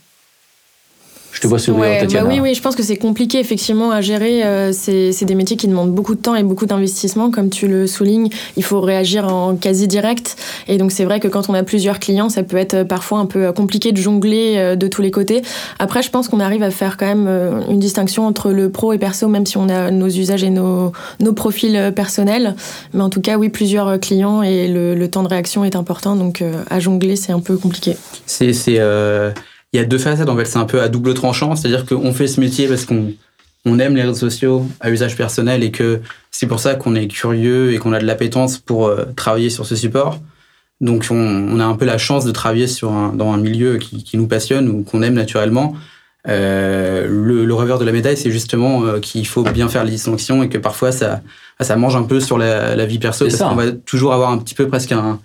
Je 1.34 1.40
te 1.40 1.48
vois 1.48 1.58
sourire, 1.58 1.98
Tatiana. 1.98 2.28
Bah 2.28 2.32
oui, 2.32 2.40
oui, 2.40 2.54
je 2.54 2.62
pense 2.62 2.76
que 2.76 2.84
c'est 2.84 2.96
compliqué 2.96 3.40
effectivement 3.40 3.90
à 3.90 4.00
gérer. 4.00 4.44
Euh, 4.44 4.70
c'est 4.72 5.24
des 5.24 5.34
métiers 5.34 5.56
qui 5.56 5.66
demandent 5.66 5.90
beaucoup 5.90 6.14
de 6.14 6.20
temps 6.20 6.36
et 6.36 6.44
beaucoup 6.44 6.64
d'investissement, 6.64 7.32
comme 7.32 7.50
tu 7.50 7.66
le 7.66 7.88
soulignes. 7.88 8.28
Il 8.56 8.62
faut 8.62 8.80
réagir 8.80 9.26
en 9.26 9.56
quasi 9.56 9.88
direct. 9.88 10.36
Et 10.68 10.78
donc 10.78 10.92
c'est 10.92 11.04
vrai 11.04 11.18
que 11.18 11.26
quand 11.26 11.50
on 11.50 11.54
a 11.54 11.64
plusieurs 11.64 11.98
clients, 11.98 12.28
ça 12.28 12.44
peut 12.44 12.56
être 12.56 12.84
parfois 12.84 13.18
un 13.18 13.26
peu 13.26 13.50
compliqué 13.50 13.90
de 13.90 13.96
jongler 13.96 14.54
euh, 14.56 14.76
de 14.76 14.86
tous 14.86 15.02
les 15.02 15.10
côtés. 15.10 15.42
Après, 15.80 16.02
je 16.02 16.10
pense 16.10 16.28
qu'on 16.28 16.38
arrive 16.38 16.62
à 16.62 16.70
faire 16.70 16.96
quand 16.96 17.06
même 17.06 17.26
euh, 17.26 17.62
une 17.68 17.80
distinction 17.80 18.28
entre 18.28 18.52
le 18.52 18.70
pro 18.70 18.92
et 18.92 18.98
perso, 18.98 19.26
même 19.26 19.44
si 19.44 19.56
on 19.56 19.68
a 19.68 19.90
nos 19.90 20.08
usages 20.08 20.44
et 20.44 20.50
nos, 20.50 20.92
nos 21.18 21.32
profils 21.32 21.92
personnels. 21.96 22.54
Mais 22.92 23.02
en 23.02 23.10
tout 23.10 23.20
cas, 23.20 23.38
oui, 23.38 23.48
plusieurs 23.48 23.98
clients 23.98 24.44
et 24.44 24.68
le, 24.68 24.94
le 24.94 25.10
temps 25.10 25.24
de 25.24 25.28
réaction 25.28 25.64
est 25.64 25.74
important. 25.74 26.14
Donc 26.14 26.44
à 26.70 26.78
jongler, 26.78 27.16
c'est 27.16 27.32
un 27.32 27.40
peu 27.40 27.56
compliqué. 27.56 27.96
C'est 28.24 28.52
il 29.74 29.78
y 29.78 29.80
a 29.80 29.84
deux 29.84 29.98
facettes 29.98 30.28
en 30.28 30.36
fait, 30.36 30.44
c'est 30.44 30.58
un 30.58 30.66
peu 30.66 30.80
à 30.80 30.88
double 30.88 31.14
tranchant, 31.14 31.56
c'est-à-dire 31.56 31.84
qu'on 31.84 32.14
fait 32.14 32.28
ce 32.28 32.40
métier 32.40 32.68
parce 32.68 32.84
qu'on 32.84 33.12
on 33.64 33.78
aime 33.80 33.96
les 33.96 34.02
réseaux 34.02 34.14
sociaux 34.14 34.66
à 34.78 34.90
usage 34.90 35.16
personnel 35.16 35.64
et 35.64 35.72
que 35.72 36.00
c'est 36.30 36.46
pour 36.46 36.60
ça 36.60 36.76
qu'on 36.76 36.94
est 36.94 37.08
curieux 37.08 37.72
et 37.72 37.78
qu'on 37.78 37.92
a 37.92 37.98
de 37.98 38.06
l'appétence 38.06 38.58
pour 38.58 38.86
euh, 38.86 39.04
travailler 39.16 39.50
sur 39.50 39.66
ce 39.66 39.74
support. 39.74 40.20
Donc 40.80 41.08
on, 41.10 41.58
a 41.58 41.64
un 41.64 41.74
peu 41.74 41.86
la 41.86 41.98
chance 41.98 42.24
de 42.24 42.30
travailler 42.30 42.68
sur 42.68 42.90
dans 43.14 43.32
un 43.32 43.36
milieu 43.36 43.78
qui, 43.78 44.16
nous 44.16 44.26
passionne 44.26 44.68
ou 44.68 44.82
qu'on 44.82 45.02
aime 45.02 45.14
naturellement. 45.14 45.74
Euh, 46.28 47.06
le, 47.08 47.44
le, 47.44 47.54
revers 47.54 47.78
de 47.78 47.84
la 47.84 47.92
médaille, 47.92 48.16
c'est 48.16 48.30
justement 48.30 48.84
euh, 48.84 49.00
qu'il 49.00 49.26
faut 49.26 49.42
bien 49.42 49.68
faire 49.68 49.84
les 49.84 49.90
distinctions 49.90 50.42
et 50.42 50.48
que 50.48 50.58
parfois 50.58 50.92
ça, 50.92 51.20
ça 51.60 51.76
mange 51.76 51.96
un 51.96 52.04
peu 52.04 52.20
sur 52.20 52.38
la, 52.38 52.86
vie 52.86 52.98
perso 52.98 53.26
parce 53.26 53.38
qu'on 53.38 53.54
va 53.54 53.72
toujours 53.72 54.12
avoir 54.12 54.30
un 54.30 54.38
petit 54.38 54.54
peu 54.54 54.68
presque 54.68 54.92
un, 54.92 55.18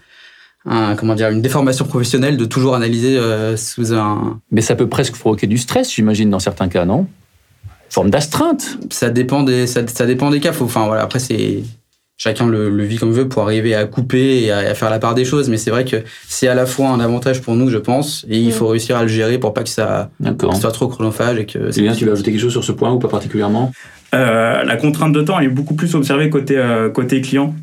comment 0.66 1.16
dire, 1.16 1.30
une 1.30 1.42
déformation 1.42 1.86
professionnelle 1.86 2.38
de 2.38 2.46
toujours 2.46 2.76
analyser 2.76 3.18
euh, 3.18 3.58
sous 3.58 3.94
un. 3.94 4.40
Mais 4.52 4.62
ça 4.62 4.76
peut 4.76 4.88
presque 4.88 5.16
provoquer 5.16 5.48
du 5.48 5.58
stress, 5.58 5.94
j'imagine, 5.94 6.30
dans 6.30 6.40
certains 6.40 6.68
cas, 6.68 6.86
non? 6.86 7.08
Forme 7.90 8.10
d'astreinte. 8.10 8.78
Ça 8.92 9.10
dépend 9.10 9.44
des, 9.44 9.66
ça, 9.68 9.82
dépend 10.06 10.30
des 10.30 10.40
cas. 10.40 10.52
enfin 10.60 10.86
voilà, 10.86 11.02
après 11.02 11.20
c'est 11.20 11.64
chacun 12.18 12.48
le, 12.48 12.84
vit 12.84 12.98
comme 12.98 13.14
veut 13.14 13.28
pour 13.28 13.44
arriver 13.44 13.74
à 13.74 13.86
couper 13.86 14.44
et 14.44 14.52
à, 14.52 14.76
faire 14.76 14.92
la 14.92 15.00
part 15.00 15.16
des 15.16 15.26
choses. 15.26 15.50
Mais 15.50 15.58
c'est 15.58 15.72
vrai 15.72 15.86
que 15.86 16.04
c'est 16.28 16.48
à 16.48 16.54
la 16.54 16.68
fois 16.68 16.90
un 16.90 17.00
avantage 17.00 17.42
pour 17.42 17.56
nous, 17.56 17.70
je 17.70 17.78
pense, 17.78 18.26
et 18.30 18.38
il 18.38 18.52
faut 18.52 18.68
réussir 18.68 18.98
à 18.98 19.02
le 19.02 19.08
gérer 19.08 19.40
pour 19.40 19.54
pas 19.54 19.64
que 19.64 19.70
ça 19.70 20.12
soit 20.60 20.72
trop 20.72 20.88
chronophage 20.88 21.40
et 21.40 21.46
que. 21.46 21.72
C'est 21.72 21.82
bien. 21.82 21.94
Tu 21.94 22.06
veux 22.06 22.12
ajouter 22.12 22.32
quelque 22.32 22.42
chose 22.42 22.52
sur 22.52 22.64
ce 22.64 22.72
point 22.72 22.92
ou 22.92 23.00
pas 23.00 23.08
particulièrement? 23.08 23.72
Euh, 24.14 24.64
La 24.64 24.76
contrainte 24.76 25.14
de 25.14 25.22
temps 25.22 25.40
est 25.40 25.48
beaucoup 25.48 25.76
plus 25.76 25.96
observée 25.96 26.30
côté 26.30 26.58
euh, 26.58 26.90
côté 26.90 27.22
client. 27.22 27.56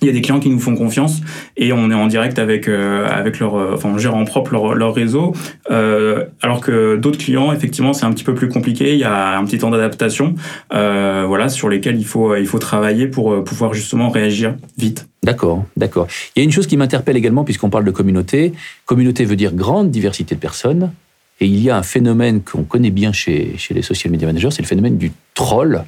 Il 0.00 0.06
y 0.06 0.10
a 0.10 0.12
des 0.12 0.20
clients 0.20 0.38
qui 0.38 0.48
nous 0.48 0.60
font 0.60 0.76
confiance 0.76 1.20
et 1.56 1.72
on 1.72 1.90
est 1.90 1.94
en 1.94 2.06
direct 2.06 2.38
avec 2.38 2.68
euh, 2.68 3.06
avec 3.08 3.40
leur 3.40 3.56
euh, 3.56 3.72
enfin 3.74 3.90
on 3.92 3.98
gère 3.98 4.14
en 4.14 4.24
propre 4.24 4.52
leur, 4.52 4.94
réseau 4.94 5.34
euh, 5.70 6.24
alors 6.40 6.60
que 6.60 6.96
d'autres 6.96 7.18
clients 7.18 7.52
effectivement 7.52 7.92
c'est 7.92 8.06
un 8.06 8.12
petit 8.12 8.24
peu 8.24 8.34
plus 8.34 8.48
compliqué 8.48 8.92
il 8.92 8.98
y 8.98 9.04
a 9.04 9.36
un 9.36 9.44
petit 9.44 9.58
temps 9.58 9.70
d'adaptation 9.70 10.34
euh, 10.72 11.24
voilà 11.26 11.48
sur 11.48 11.68
lesquels 11.68 11.98
il 11.98 12.06
faut 12.06 12.36
il 12.36 12.46
faut 12.46 12.58
travailler 12.58 13.06
pour 13.08 13.42
pouvoir 13.44 13.74
justement 13.74 14.08
réagir 14.08 14.54
vite. 14.76 15.08
D'accord, 15.24 15.64
d'accord. 15.76 16.06
Il 16.34 16.38
y 16.38 16.42
a 16.42 16.44
une 16.44 16.52
chose 16.52 16.66
qui 16.66 16.76
m'interpelle 16.76 17.16
également 17.16 17.44
puisqu'on 17.44 17.70
parle 17.70 17.84
de 17.84 17.90
communauté. 17.90 18.52
Communauté 18.86 19.24
veut 19.24 19.36
dire 19.36 19.52
grande 19.52 19.90
diversité 19.90 20.36
de 20.36 20.40
personnes 20.40 20.92
et 21.40 21.46
il 21.46 21.60
y 21.60 21.70
a 21.70 21.76
un 21.76 21.82
phénomène 21.82 22.40
qu'on 22.40 22.62
connaît 22.62 22.90
bien 22.90 23.12
chez 23.12 23.54
chez 23.58 23.74
les 23.74 23.82
social 23.82 24.12
media 24.12 24.26
managers, 24.26 24.50
c'est 24.52 24.62
le 24.62 24.68
phénomène 24.68 24.96
du 24.96 25.12
troll. 25.34 25.84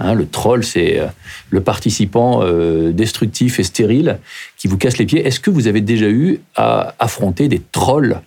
Hein, 0.00 0.14
le 0.14 0.26
troll, 0.26 0.64
c'est 0.64 0.98
euh, 0.98 1.06
le 1.50 1.60
participant 1.60 2.40
euh, 2.42 2.90
destructif 2.90 3.60
et 3.60 3.62
stérile 3.62 4.18
qui 4.56 4.66
vous 4.66 4.78
casse 4.78 4.96
les 4.96 5.04
pieds. 5.04 5.26
Est-ce 5.26 5.40
que 5.40 5.50
vous 5.50 5.66
avez 5.68 5.82
déjà 5.82 6.08
eu 6.08 6.40
à 6.56 6.94
affronter 6.98 7.48
des 7.48 7.60
trolls 7.70 8.20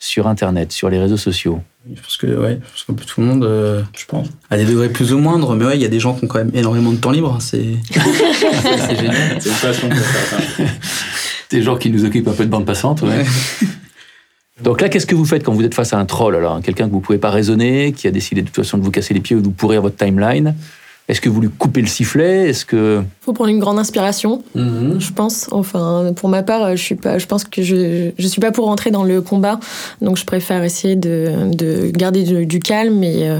sur 0.00 0.26
Internet, 0.26 0.72
sur 0.72 0.90
les 0.90 0.98
réseaux 0.98 1.16
sociaux? 1.16 1.60
Je 1.88 2.00
pense 2.00 2.16
que 2.16 2.26
ouais, 2.26 2.58
je 2.74 2.84
pense 2.84 3.06
tout 3.06 3.20
le 3.20 3.26
monde, 3.26 3.44
euh, 3.44 3.82
je 3.96 4.04
pense, 4.06 4.26
à 4.50 4.56
des 4.56 4.64
degrés 4.64 4.88
plus 4.88 5.12
ou 5.12 5.18
moindres, 5.18 5.54
mais 5.54 5.64
ouais, 5.64 5.76
il 5.76 5.82
y 5.82 5.84
a 5.84 5.88
des 5.88 6.00
gens 6.00 6.14
qui 6.14 6.24
ont 6.24 6.28
quand 6.28 6.38
même 6.38 6.50
énormément 6.54 6.90
de 6.90 6.96
temps 6.96 7.12
libre. 7.12 7.34
Hein, 7.34 7.40
c'est 7.40 7.62
génial. 8.96 9.40
C'est 9.40 9.48
une 9.48 9.56
passion 9.56 9.88
Des 11.50 11.62
gens 11.62 11.76
qui 11.76 11.90
nous 11.90 12.04
occupent 12.04 12.28
un 12.28 12.32
peu 12.32 12.44
de 12.44 12.50
bande 12.50 12.66
passante, 12.66 13.02
ouais. 13.02 13.24
Donc 14.62 14.80
là, 14.80 14.88
qu'est-ce 14.88 15.06
que 15.06 15.14
vous 15.14 15.24
faites 15.24 15.44
quand 15.44 15.52
vous 15.52 15.64
êtes 15.64 15.74
face 15.74 15.92
à 15.92 15.98
un 15.98 16.04
troll 16.04 16.34
alors? 16.36 16.60
Quelqu'un 16.62 16.86
que 16.86 16.92
vous 16.92 17.00
pouvez 17.00 17.18
pas 17.18 17.30
raisonner, 17.30 17.92
qui 17.92 18.06
a 18.06 18.10
décidé 18.10 18.42
de 18.42 18.46
toute 18.46 18.56
façon 18.56 18.78
de 18.78 18.82
vous 18.82 18.90
casser 18.90 19.14
les 19.14 19.20
pieds 19.20 19.36
ou 19.36 19.40
de 19.40 19.46
vous 19.46 19.52
pourrir 19.52 19.82
votre 19.82 19.96
timeline? 19.96 20.54
Est-ce 21.12 21.20
que 21.20 21.28
vous 21.28 21.42
lui 21.42 21.50
coupez 21.50 21.82
le 21.82 21.86
sifflet? 21.86 22.48
Est-ce 22.48 22.64
que 22.64 23.02
faut 23.20 23.34
prendre 23.34 23.50
une 23.50 23.58
grande 23.58 23.78
inspiration, 23.78 24.42
mhm. 24.54 24.98
je 24.98 25.12
pense. 25.12 25.46
Enfin, 25.52 26.12
pour 26.16 26.30
ma 26.30 26.42
part, 26.42 26.74
je 26.74 26.82
suis 26.82 26.94
pas. 26.94 27.18
Je 27.18 27.26
pense 27.26 27.44
que 27.44 27.62
je 27.62 28.10
je 28.18 28.26
suis 28.26 28.40
pas 28.40 28.50
pour 28.50 28.64
rentrer 28.64 28.90
dans 28.90 29.04
le 29.04 29.20
combat, 29.20 29.60
donc 30.00 30.16
je 30.16 30.24
préfère 30.24 30.64
essayer 30.64 30.96
de, 30.96 31.52
de 31.52 31.90
garder 31.90 32.44
du, 32.46 32.60
calme 32.60 33.04
et 33.04 33.28
euh, 33.28 33.38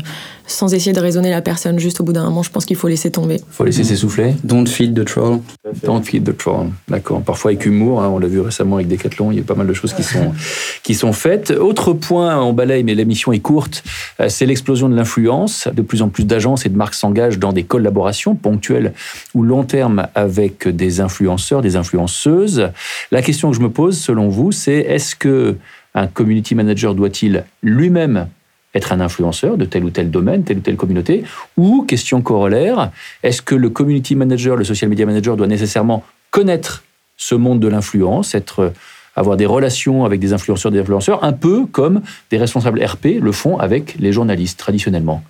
sans 0.52 0.74
essayer 0.74 0.92
de 0.92 1.00
raisonner 1.00 1.30
la 1.30 1.42
personne. 1.42 1.78
Juste 1.78 2.00
au 2.00 2.04
bout 2.04 2.12
d'un 2.12 2.24
moment, 2.24 2.42
je 2.42 2.50
pense 2.50 2.64
qu'il 2.64 2.76
faut 2.76 2.88
laisser 2.88 3.10
tomber. 3.10 3.36
Il 3.36 3.52
faut 3.54 3.64
laisser 3.64 3.84
s'essouffler. 3.84 4.34
Don't 4.44 4.66
feed 4.66 4.94
the 4.94 5.04
troll. 5.04 5.40
Don't 5.82 6.02
feed 6.02 6.24
the 6.24 6.36
troll. 6.36 6.68
D'accord. 6.88 7.22
Parfois 7.22 7.50
avec 7.50 7.66
humour. 7.66 8.02
Hein, 8.02 8.08
on 8.08 8.18
l'a 8.18 8.28
vu 8.28 8.40
récemment 8.40 8.76
avec 8.76 8.88
Decathlon. 8.88 9.32
Il 9.32 9.38
y 9.38 9.40
a 9.40 9.44
pas 9.44 9.54
mal 9.54 9.66
de 9.66 9.72
choses 9.72 9.92
qui 9.92 10.02
sont 10.02 10.32
qui 10.82 10.94
sont 10.94 11.12
faites. 11.12 11.50
Autre 11.50 11.92
point, 11.92 12.42
on 12.42 12.52
balaye, 12.52 12.84
mais 12.84 12.94
l'émission 12.94 13.32
est 13.32 13.40
courte. 13.40 13.82
Euh, 14.20 14.28
c'est 14.28 14.46
l'explosion 14.46 14.88
de 14.88 14.96
l'influence. 14.96 15.68
De 15.72 15.82
plus 15.82 16.02
en 16.02 16.08
plus 16.08 16.24
d'agences 16.24 16.66
et 16.66 16.68
de 16.68 16.76
marques 16.76 16.94
s'engagent 16.94 17.38
dans 17.38 17.52
des 17.52 17.64
collaborations 17.64 18.34
ponctuelles 18.34 18.92
ou 19.34 19.42
long 19.42 19.64
terme 19.64 20.08
avec 20.14 20.68
des 20.68 21.00
influenceurs, 21.00 21.62
des 21.62 21.76
influenceuses. 21.76 22.70
La 23.10 23.22
question 23.22 23.50
que 23.50 23.56
je 23.56 23.62
me 23.62 23.70
pose, 23.70 23.98
selon 23.98 24.28
vous, 24.28 24.52
c'est 24.52 24.78
est-ce 24.78 25.14
que 25.14 25.56
un 25.94 26.06
community 26.06 26.54
manager 26.54 26.94
doit-il 26.94 27.44
lui-même 27.62 28.28
être 28.74 28.92
un 28.92 29.00
influenceur 29.00 29.56
de 29.56 29.64
tel 29.64 29.84
ou 29.84 29.90
tel 29.90 30.10
domaine, 30.10 30.44
telle 30.44 30.58
ou 30.58 30.60
telle 30.60 30.76
communauté 30.76 31.24
Ou, 31.56 31.84
question 31.86 32.22
corollaire, 32.22 32.90
est-ce 33.22 33.42
que 33.42 33.54
le 33.54 33.70
community 33.70 34.14
manager, 34.14 34.56
le 34.56 34.64
social 34.64 34.88
media 34.88 35.06
manager 35.06 35.36
doit 35.36 35.46
nécessairement 35.46 36.04
connaître 36.30 36.82
ce 37.16 37.34
monde 37.34 37.60
de 37.60 37.68
l'influence, 37.68 38.34
être 38.34 38.72
avoir 39.14 39.36
des 39.36 39.46
relations 39.46 40.04
avec 40.04 40.20
des 40.20 40.32
influenceurs, 40.32 40.72
des 40.72 40.80
influenceurs, 40.80 41.22
un 41.22 41.32
peu 41.32 41.66
comme 41.66 42.02
des 42.30 42.38
responsables 42.38 42.82
RP 42.82 43.20
le 43.20 43.32
font 43.32 43.58
avec 43.58 43.96
les 43.98 44.12
journalistes 44.12 44.58
traditionnellement? 44.58 45.22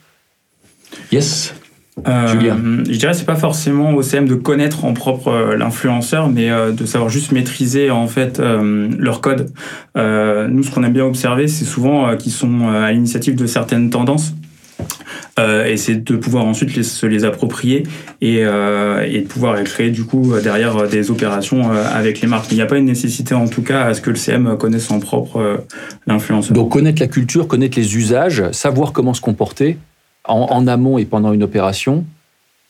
Yes? 1.10 1.54
Euh, 2.08 2.82
je 2.88 2.96
dirais 2.96 3.12
c'est 3.12 3.26
pas 3.26 3.36
forcément 3.36 3.92
au 3.92 4.00
CM 4.00 4.26
de 4.26 4.34
connaître 4.34 4.86
en 4.86 4.94
propre 4.94 5.28
euh, 5.28 5.56
l'influenceur, 5.56 6.30
mais 6.30 6.50
euh, 6.50 6.72
de 6.72 6.86
savoir 6.86 7.10
juste 7.10 7.32
maîtriser 7.32 7.90
en 7.90 8.06
fait 8.06 8.40
leur 8.40 9.20
code. 9.20 9.50
nous, 9.94 10.62
ce 10.62 10.70
qu'on 10.70 10.84
aime 10.84 10.92
bien 10.92 11.04
observer, 11.04 11.48
c'est 11.48 11.64
souvent 11.64 12.16
qu'ils 12.16 12.32
sont 12.32 12.68
à 12.68 12.90
l'initiative 12.92 13.34
de 13.34 13.46
certaines 13.46 13.90
tendances. 13.90 14.34
et 15.38 15.76
c'est 15.76 16.04
de 16.04 16.16
pouvoir 16.16 16.44
ensuite 16.44 16.82
se 16.82 17.06
les 17.06 17.24
approprier 17.24 17.84
et, 18.20 18.36
et, 18.36 19.20
de 19.20 19.26
pouvoir 19.28 19.62
créer 19.64 19.90
du 19.90 20.04
coup 20.04 20.34
derrière 20.42 20.88
des 20.88 21.10
opérations 21.10 21.70
avec 21.70 22.20
les 22.20 22.28
marques. 22.28 22.50
Il 22.50 22.56
n'y 22.56 22.62
a 22.62 22.66
pas 22.66 22.78
une 22.78 22.86
nécessité 22.86 23.34
en 23.34 23.48
tout 23.48 23.62
cas 23.62 23.84
à 23.84 23.94
ce 23.94 24.00
que 24.00 24.10
le 24.10 24.16
CM 24.16 24.56
connaisse 24.58 24.90
en 24.90 25.00
propre 25.00 25.64
l'influenceur. 26.06 26.54
Donc 26.54 26.70
connaître 26.70 27.00
la 27.00 27.08
culture, 27.08 27.46
connaître 27.46 27.78
les 27.78 27.96
usages, 27.96 28.42
savoir 28.52 28.92
comment 28.92 29.14
se 29.14 29.20
comporter, 29.20 29.78
en, 30.24 30.66
amont 30.66 30.98
et 30.98 31.04
pendant 31.04 31.32
une 31.32 31.42
opération 31.42 32.04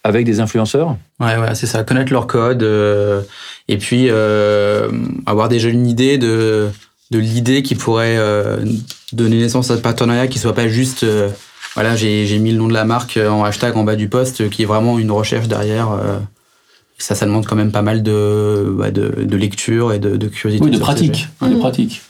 avec 0.04 0.25
des 0.25 0.40
influenceurs 0.40 0.97
Ouais, 1.21 1.37
ouais, 1.37 1.54
c'est 1.54 1.66
ça. 1.66 1.85
Connaître 1.85 2.12
leur 2.12 2.26
code 2.26 2.62
euh, 2.62 3.23
et 3.68 3.78
puis 3.78 4.06
euh, 4.09 4.90
avoir 5.26 5.49
déjà 5.49 5.68
une 5.68 5.87
idée 5.87 6.18
de, 6.18 6.71
de 7.11 7.18
l'idée 7.18 7.62
qui 7.62 7.75
pourrait 7.75 8.16
euh, 8.16 8.64
donner 9.12 9.38
naissance 9.38 9.71
à 9.71 9.76
ce 9.76 9.80
partenariat 9.80 10.26
qui 10.26 10.38
soit 10.38 10.54
pas 10.54 10.68
juste 10.68 11.06
voilà, 11.75 11.97
j'ai 11.97 12.38
mis 12.38 12.52
le 12.52 12.59
nom 12.59 12.68
de 12.68 12.75
la 12.75 12.85
marque 12.85 13.18
en 13.18 13.44
hashtag 13.44 13.76
en 13.78 13.85
bas 13.85 13.97
du 13.97 14.09
poste, 14.09 14.50
qui 14.50 14.62
est 14.62 14.66
vraiment 14.66 14.99
une 14.99 15.11
recherche 15.11 15.49
derrière. 15.49 15.88
ça, 16.99 17.14
ça 17.14 17.25
demande 17.25 17.47
quand 17.47 17.56
même 17.56 17.73
pas 17.73 17.80
mal 17.80 18.02
de, 18.02 18.75
bah, 18.76 18.90
de, 18.90 19.37
lecture 19.37 19.94
et 19.94 19.99
de, 19.99 20.28
curiosité. 20.28 20.66
Oui, 20.66 20.71
de 20.71 20.78
pratique. 20.78 21.28
de 21.40 21.47
mmh. 21.47 21.59
pratique. 21.61 22.02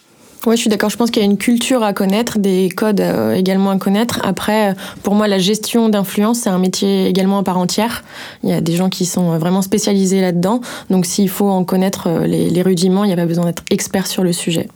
Oui, 0.44 0.56
je 0.56 0.62
suis 0.62 0.70
d'accord. 0.70 0.90
Je 0.90 0.96
pense 0.96 1.12
qu'il 1.12 1.22
y 1.22 1.24
a 1.24 1.28
une 1.28 1.38
culture 1.38 1.84
à 1.84 1.92
connaître, 1.92 2.40
des 2.40 2.68
codes 2.68 3.00
euh, 3.00 3.34
également 3.34 3.70
à 3.70 3.78
connaître. 3.78 4.20
Après, 4.24 4.70
euh, 4.70 4.74
pour 5.04 5.14
moi, 5.14 5.28
la 5.28 5.38
gestion 5.38 5.88
d'influence, 5.88 6.40
c'est 6.40 6.50
un 6.50 6.58
métier 6.58 7.06
également 7.06 7.38
à 7.38 7.42
part 7.44 7.58
entière. 7.58 8.02
Il 8.42 8.50
y 8.50 8.52
a 8.52 8.60
des 8.60 8.74
gens 8.74 8.88
qui 8.88 9.06
sont 9.06 9.38
vraiment 9.38 9.62
spécialisés 9.62 10.20
là-dedans. 10.20 10.60
Donc, 10.90 11.06
s'il 11.06 11.28
faut 11.28 11.48
en 11.48 11.62
connaître 11.62 12.08
euh, 12.08 12.26
les, 12.26 12.62
rudiments, 12.62 13.04
il 13.04 13.08
n'y 13.08 13.12
a 13.12 13.16
pas 13.16 13.26
besoin 13.26 13.46
d'être 13.46 13.62
expert 13.70 14.08
sur 14.08 14.24
le 14.24 14.32
sujet. 14.32 14.68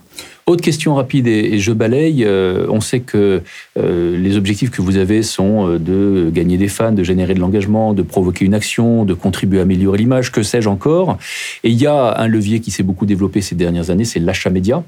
Autre 0.46 0.62
question 0.62 0.94
rapide 0.94 1.26
et, 1.26 1.58
je 1.58 1.72
balaye. 1.72 2.24
on 2.26 2.80
sait 2.80 3.00
que 3.00 3.42
les 3.76 4.36
objectifs 4.36 4.70
que 4.70 4.80
vous 4.80 4.96
avez 4.96 5.22
sont 5.22 5.76
de 5.78 6.30
gagner 6.32 6.56
des 6.56 6.68
fans, 6.68 6.92
de 6.92 7.02
générer 7.02 7.34
de 7.34 7.40
l'engagement, 7.40 7.92
de 7.92 8.02
provoquer 8.02 8.44
une 8.44 8.54
action, 8.54 9.04
de 9.04 9.12
contribuer 9.14 9.58
à 9.58 9.62
améliorer 9.62 9.98
l'image, 9.98 10.32
que 10.32 10.42
sais-je 10.42 10.68
encore. 10.68 11.18
Et 11.64 11.70
il 11.70 11.80
y 11.80 11.86
a 11.86 12.18
un 12.18 12.28
levier 12.28 12.60
qui 12.60 12.70
s'est 12.70 12.84
beaucoup 12.84 13.06
développé 13.06 13.40
ces 13.40 13.56
dernières 13.56 13.90
années, 13.90 14.04
c'est 14.04 14.20
l'achat 14.20 14.50
média. 14.50 14.84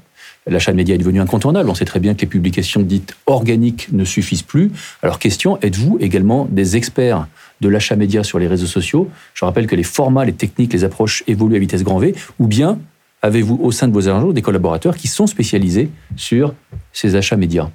L'achat 0.49 0.71
de 0.71 0.77
médias 0.77 0.95
est 0.95 0.99
devenu 0.99 1.21
incontournable. 1.21 1.69
On 1.69 1.75
sait 1.75 1.85
très 1.85 1.99
bien 1.99 2.15
que 2.15 2.21
les 2.21 2.27
publications 2.27 2.81
dites 2.81 3.15
organiques 3.27 3.89
ne 3.91 4.03
suffisent 4.03 4.41
plus. 4.41 4.71
Alors 5.03 5.19
question, 5.19 5.59
êtes-vous 5.61 5.97
également 6.01 6.47
des 6.49 6.75
experts 6.75 7.27
de 7.61 7.69
l'achat 7.69 7.95
média 7.95 8.23
sur 8.23 8.39
les 8.39 8.47
réseaux 8.47 8.67
sociaux? 8.67 9.09
Je 9.33 9.45
rappelle 9.45 9.67
que 9.67 9.75
les 9.75 9.83
formats, 9.83 10.25
les 10.25 10.33
techniques, 10.33 10.73
les 10.73 10.83
approches 10.83 11.23
évoluent 11.27 11.55
à 11.55 11.59
vitesse 11.59 11.83
grand 11.83 11.99
V. 11.99 12.15
Ou 12.39 12.47
bien 12.47 12.79
avez-vous 13.21 13.59
au 13.61 13.71
sein 13.71 13.87
de 13.87 13.93
vos 13.93 14.07
agences 14.07 14.33
des 14.33 14.41
collaborateurs 14.41 14.95
qui 14.95 15.07
sont 15.07 15.27
spécialisés 15.27 15.89
sur 16.15 16.53
ces 16.93 17.15
achats 17.15 17.37
médias? 17.37 17.69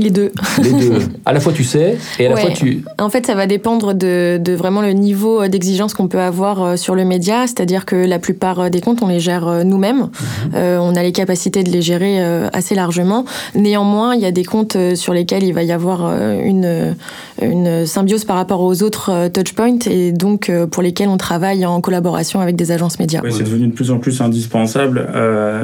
Les 0.00 0.10
deux. 0.10 0.32
Les 0.62 0.70
deux. 0.72 0.98
À 1.26 1.32
la 1.32 1.40
fois 1.40 1.52
tu 1.52 1.64
sais 1.64 1.96
et 2.18 2.26
à 2.26 2.30
la 2.30 2.36
fois 2.36 2.50
tu. 2.50 2.84
En 2.98 3.08
fait, 3.08 3.26
ça 3.26 3.34
va 3.34 3.46
dépendre 3.46 3.94
de, 3.94 4.38
de 4.42 4.52
vraiment 4.52 4.82
le 4.82 4.92
niveau 4.92 5.46
d'exigence 5.48 5.94
qu'on 5.94 6.08
peut 6.08 6.20
avoir 6.20 6.62
euh, 6.62 6.76
sur 6.76 6.94
le 6.94 7.04
média. 7.04 7.46
C'est-à-dire 7.46 7.86
que 7.86 7.96
la 7.96 8.18
plupart 8.18 8.60
euh, 8.60 8.68
des 8.68 8.80
comptes, 8.80 9.02
on 9.02 9.08
les 9.08 9.20
gère 9.20 9.48
euh, 9.48 9.64
nous-mêmes. 9.64 10.08
Mhm. 10.54 10.60
on 10.80 10.94
a 10.96 11.02
les 11.02 11.12
capacités 11.12 11.62
de 11.62 11.70
les 11.70 11.82
gérer 11.82 12.22
assez 12.52 12.74
largement. 12.74 13.24
Néanmoins, 13.54 14.14
il 14.14 14.20
y 14.20 14.26
a 14.26 14.32
des 14.32 14.44
comptes 14.44 14.76
sur 14.94 15.12
lesquels 15.12 15.42
il 15.42 15.52
va 15.52 15.62
y 15.62 15.72
avoir 15.72 16.04
une, 16.04 16.94
une 17.40 17.86
symbiose 17.86 18.24
par 18.24 18.36
rapport 18.36 18.60
aux 18.60 18.82
autres 18.82 19.28
touchpoints 19.28 19.78
et 19.86 20.12
donc 20.12 20.50
pour 20.70 20.82
lesquels 20.82 21.08
on 21.08 21.16
travaille 21.16 21.64
en 21.66 21.80
collaboration 21.80 22.40
avec 22.40 22.56
des 22.56 22.72
agences 22.72 22.98
médias. 22.98 23.20
Oui, 23.22 23.32
c'est 23.32 23.44
devenu 23.44 23.68
de 23.68 23.72
plus 23.72 23.90
en 23.90 23.98
plus 23.98 24.20
indispensable. 24.20 25.08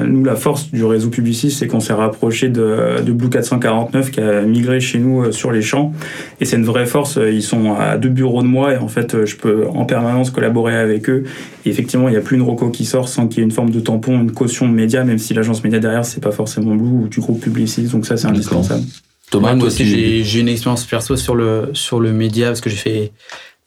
nous, 0.07 0.25
la 0.25 0.37
force 0.37 0.71
du 0.71 0.85
réseau 0.85 1.09
Publicis, 1.09 1.51
c'est 1.51 1.67
qu'on 1.67 1.81
s'est 1.81 1.93
rapproché 1.93 2.49
de, 2.49 3.03
de 3.05 3.13
Blue 3.13 3.31
449 3.31 4.11
qui 4.11 4.20
migré 4.47 4.81
chez 4.81 4.99
nous 4.99 5.23
euh, 5.23 5.33
sur 5.33 5.53
les 5.53 5.63
champs. 5.63 5.93
Et 6.41 6.45
c'est 6.45 6.57
une 6.57 6.65
vraie 6.65 6.87
force. 6.87 7.17
Euh, 7.17 7.31
ils 7.31 7.43
sont 7.43 7.75
à 7.75 7.97
deux 7.97 8.09
bureaux 8.09 8.43
de 8.43 8.47
moi 8.47 8.75
et 8.75 8.77
en 8.77 8.89
fait, 8.89 9.15
euh, 9.15 9.27
je 9.27 9.37
peux 9.37 9.67
en 9.69 9.85
permanence 9.85 10.31
collaborer 10.31 10.77
avec 10.77 11.09
eux. 11.09 11.25
Et 11.65 11.71
effectivement, 11.71 12.09
il 12.09 12.13
n'y 12.13 12.17
a 12.17 12.21
plus 12.21 12.37
une 12.37 12.43
roco 12.43 12.71
qui 12.71 12.85
sort 12.85 13.09
sans 13.09 13.29
qu'il 13.29 13.39
y 13.39 13.41
ait 13.41 13.45
une 13.45 13.51
forme 13.51 13.71
de 13.71 13.81
tampon, 13.81 14.21
une 14.21 14.33
caution 14.33 14.69
de 14.69 14.75
médias, 14.75 15.05
même 15.05 15.19
si 15.19 15.35
l'agence 15.35 15.65
média 15.65 15.79
derrière, 15.79 16.05
c'est 16.05 16.21
pas 16.21 16.33
forcément 16.33 16.75
Blue 16.75 17.05
ou 17.05 17.09
du 17.09 17.21
groupe 17.21 17.41
Publicis. 17.41 17.85
Donc 17.85 18.07
ça, 18.07 18.17
c'est 18.17 18.27
indispensable. 18.27 18.85
Thomas, 19.31 19.55
moi 19.55 19.69
aussi, 19.69 20.25
j'ai 20.25 20.41
une 20.41 20.49
expérience 20.49 20.85
perso 20.85 21.17
sur 21.17 21.35
le, 21.35 21.71
sur 21.73 22.01
le 22.01 22.13
média 22.13 22.49
parce 22.49 22.61
que 22.61 22.71
j'ai 22.71 22.77
fait 22.77 23.13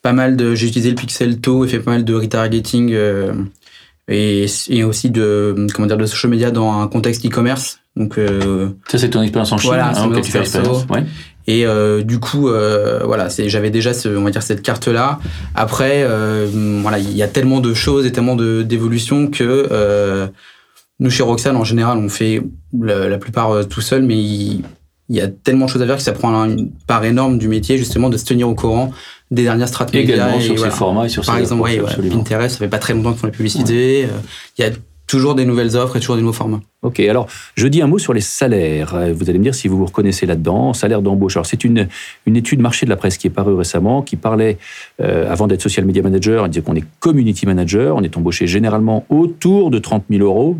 pas 0.01 0.13
mal 0.13 0.36
de. 0.36 0.55
J'ai 0.55 0.67
utilisé 0.67 0.89
le 0.89 0.95
Pixel 0.95 1.39
To 1.39 1.63
et 1.63 1.67
fait 1.69 1.79
pas 1.79 1.91
mal 1.91 2.03
de 2.03 2.13
retargeting. 2.13 2.93
et, 4.10 4.83
aussi 4.83 5.10
de 5.10 5.67
comment 5.74 5.88
dire 5.88 5.98
de 5.98 6.05
social 6.05 6.29
media 6.29 6.51
dans 6.51 6.81
un 6.81 6.88
contexte 6.88 7.25
e-commerce. 7.25 7.83
Donc 7.95 8.19
ça 8.88 8.97
c'est 8.97 9.09
ton 9.09 9.21
expérience 9.21 9.51
en 9.51 9.57
Chine, 9.57 9.69
voilà, 9.69 9.91
hein, 9.95 10.21
tu 10.21 10.31
fais 10.31 10.39
Ouais. 10.89 11.03
Et 11.47 11.65
euh, 11.65 12.03
du 12.03 12.19
coup, 12.19 12.47
euh, 12.47 13.01
voilà, 13.03 13.27
j'avais 13.47 13.69
déjà, 13.69 13.93
ce, 13.93 14.07
on 14.09 14.23
va 14.23 14.31
dire, 14.31 14.43
cette 14.43 14.62
carte-là. 14.62 15.19
Après, 15.55 16.03
euh, 16.03 16.47
voilà, 16.81 17.00
il 17.00 17.15
y 17.15 17.23
a 17.23 17.27
tellement 17.27 17.59
de 17.59 17.73
choses 17.73 18.05
et 18.05 18.12
tellement 18.12 18.35
d'évolutions 18.35 19.27
que 19.27 19.67
euh, 19.71 20.27
nous 21.00 21.09
chez 21.09 21.23
Roxane, 21.23 21.57
en 21.57 21.65
général, 21.65 21.97
on 21.97 22.07
fait 22.07 22.41
la, 22.79 23.17
plupart 23.17 23.51
euh, 23.51 23.63
tout 23.63 23.81
seul, 23.81 24.03
mais 24.03 24.15
il, 24.15 24.63
y 25.09 25.19
a 25.19 25.27
tellement 25.27 25.65
de 25.65 25.69
choses 25.69 25.81
à 25.81 25.85
faire 25.85 25.97
que 25.97 26.01
ça 26.01 26.13
prend 26.13 26.45
une 26.45 26.71
part 26.88 27.03
énorme 27.03 27.38
du 27.38 27.50
métier, 27.50 27.77
justement, 27.77 28.09
de 28.09 28.15
se 28.15 28.25
tenir 28.25 28.47
au 28.47 28.55
courant 28.55 28.91
des 29.29 29.43
dernières 29.43 29.67
stratégies. 29.67 30.13
Également 30.13 30.39
sur 30.39 30.57
ces 30.57 30.69
formats 30.69 31.05
et 31.05 31.09
sur 31.09 31.25
Par 31.25 31.38
exemple, 31.38 31.63
ouais, 31.63 31.81
Pinterest, 32.09 32.53
ça 32.53 32.59
fait 32.59 32.69
pas 32.69 32.79
très 32.79 32.93
longtemps 32.93 33.12
qu'ils 33.12 33.19
font 33.19 33.27
la 33.27 33.33
publicité. 33.33 34.07
Il 34.57 34.63
y 34.63 34.67
a 34.67 34.71
toujours 35.07 35.36
des 35.36 35.45
nouvelles 35.45 35.75
offres 35.75 35.98
et 35.98 36.00
toujours 36.00 36.15
des 36.15 36.22
nouveaux 36.22 36.33
formats. 36.33 36.62
Ok, 36.81 37.00
alors 37.00 37.27
je 37.55 37.67
dis 37.67 37.81
un 37.81 37.88
mot 37.88 38.00
sur 38.00 38.13
les 38.13 38.22
salaires. 38.22 38.98
Vous 39.13 39.29
allez 39.29 39.39
me 39.39 39.43
dire 39.43 39.55
si 39.55 39.67
vous 39.67 39.77
vous 39.77 39.86
reconnaissez 39.86 40.25
là-dedans. 40.25 40.74
Salaire 40.74 41.01
d'embauche. 41.01 41.36
Alors 41.36 41.45
c'est 41.45 41.63
une, 41.63 41.88
une 42.25 42.36
étude 42.36 42.60
marché 42.60 42.86
de 42.86 42.89
la 42.89 42.95
presse 42.95 43.17
qui 43.17 43.27
est 43.27 43.29
parue 43.29 43.53
récemment, 43.53 44.01
qui 44.01 44.15
parlait, 44.15 44.57
euh, 45.01 45.31
avant 45.31 45.48
d'être 45.48 45.62
social 45.62 45.86
media 45.86 46.01
manager, 46.01 46.43
elle 46.43 46.51
disait 46.51 46.63
qu'on 46.63 46.75
est 46.75 46.86
community 47.00 47.45
manager. 47.45 47.95
On 47.95 48.01
est 48.01 48.17
embauché 48.17 48.48
généralement 48.48 49.05
autour 49.10 49.72
de 49.72 49.79
30 49.79 50.05
000 50.10 50.24
euros, 50.24 50.57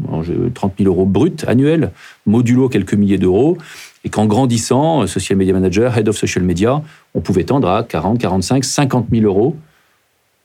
30 0.54 0.74
000 0.78 0.90
euros 0.90 1.06
bruts 1.06 1.32
annuels, 1.48 1.92
modulo 2.26 2.70
quelques 2.70 2.94
milliers 2.94 3.18
d'euros. 3.18 3.58
Et 4.06 4.10
qu'en 4.10 4.26
grandissant, 4.26 5.08
social 5.08 5.38
media 5.38 5.54
manager, 5.54 5.98
head 5.98 6.10
of 6.10 6.18
social 6.18 6.44
media, 6.44 6.82
on 7.16 7.22
pouvait 7.22 7.46
tendre 7.46 7.70
à 7.70 7.84
40, 7.84 8.20
45, 8.20 8.64
50 8.64 9.08
000 9.12 9.26
euros. 9.26 9.56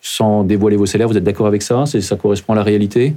Sans 0.00 0.45
dévoiler 0.45 0.76
vos 0.76 0.87
salaires, 0.87 1.09
vous 1.09 1.17
êtes 1.17 1.25
d'accord 1.25 1.49
avec 1.49 1.62
ça? 1.62 1.85
Ça 1.87 2.17
correspond 2.17 2.52
à 2.52 2.57
la 2.57 2.62
réalité? 2.62 3.14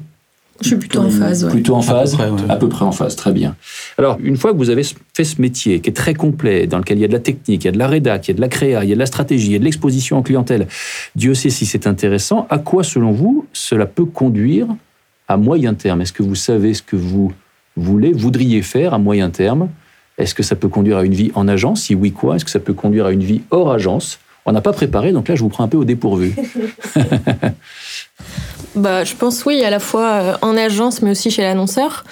Je 0.62 0.68
suis 0.68 0.78
plutôt 0.78 1.00
en 1.00 1.10
phase. 1.10 1.48
Plutôt 1.50 1.76
en 1.76 1.82
phase, 1.82 2.18
à 2.50 2.56
peu, 2.56 2.70
près, 2.70 2.86
en 2.86 2.92
phase, 2.92 3.16
très 3.16 3.32
bien. 3.32 3.56
Alors, 3.98 4.18
une 4.22 4.38
fois 4.38 4.54
que 4.54 4.58
vous 4.58 4.70
avez 4.70 4.84
fait 5.14 5.24
ce 5.24 5.42
métier 5.42 5.80
qui 5.82 5.90
est 5.90 5.94
très 5.94 6.14
complet, 6.14 6.68
dans 6.68 6.78
lequel 6.78 6.98
il 6.98 7.02
y 7.02 7.06
a 7.06 7.08
de 7.08 7.14
la 7.14 7.20
technique, 7.20 7.64
il 7.64 7.68
y 7.68 7.70
a 7.70 7.72
de 7.72 7.80
la 7.80 7.88
rédac, 7.88 8.28
il 8.28 8.32
y 8.32 8.34
a 8.34 8.36
de 8.36 8.42
la 8.42 8.48
créa, 8.48 8.84
il 8.84 8.90
y 8.90 8.92
a 8.92 8.96
de 8.96 9.00
la 9.00 9.06
stratégie, 9.06 9.48
il 9.48 9.54
y 9.54 9.56
a 9.56 9.60
de 9.60 9.64
l'exposition 9.64 10.18
en 10.18 10.22
clientèle, 10.22 10.68
Dieu 11.16 11.34
sait 11.34 11.50
si 11.50 11.66
c'est 11.66 11.88
intéressant, 11.88 12.48
à 12.50 12.58
quoi, 12.58 12.84
selon 12.84 13.12
vous, 13.12 13.46
cela 13.54 13.86
peut 13.86 14.06
conduire 14.06 14.68
à 15.28 15.38
moyen 15.38 15.74
terme? 15.74 16.02
Est-ce 16.02 16.14
que 16.14 16.24
vous 16.24 16.36
savez 16.36 16.74
ce 16.74 16.82
que 16.82 16.96
vous 16.96 17.32
voulez, 17.76 18.12
voudriez 18.12 18.62
faire 18.62 18.94
à 18.94 18.98
moyen 18.98 19.30
terme? 19.30 19.70
Est-ce 20.18 20.36
que 20.36 20.44
ça 20.44 20.56
peut 20.56 20.68
conduire 20.68 20.98
à 20.98 21.06
une 21.06 21.14
vie 21.14 21.32
en 21.36 21.48
agence? 21.48 21.84
Si 21.84 21.96
oui, 21.96 22.12
quoi? 22.12 22.36
Est-ce 22.36 22.46
que 22.46 22.52
ça 22.52 22.60
peut 22.60 22.74
conduire 22.74 23.06
à 23.06 23.12
une 23.12 23.24
vie 23.24 23.42
hors 23.50 23.72
agence? 23.72 24.20
On 24.46 24.52
n'a 24.52 24.62
pas 24.62 24.74
préparé, 24.74 25.12
donc 25.12 25.28
là, 25.28 25.36
je 25.36 25.42
vous 25.42 25.50
prends 25.50 25.64
un 25.64 25.68
peu 25.68 25.78
au 25.78 25.86
dépourvu. 25.86 26.36
bah, 28.76 29.04
Je 29.04 29.16
pense 29.16 29.46
oui, 29.46 29.64
à 29.64 29.70
la 29.70 29.80
fois 29.80 30.10
euh, 30.10 30.34
en 30.42 30.56
agence, 30.56 31.02
mais 31.02 31.12
aussi 31.12 31.32
chez 31.32 31.42
l'annonceur. 31.42 32.04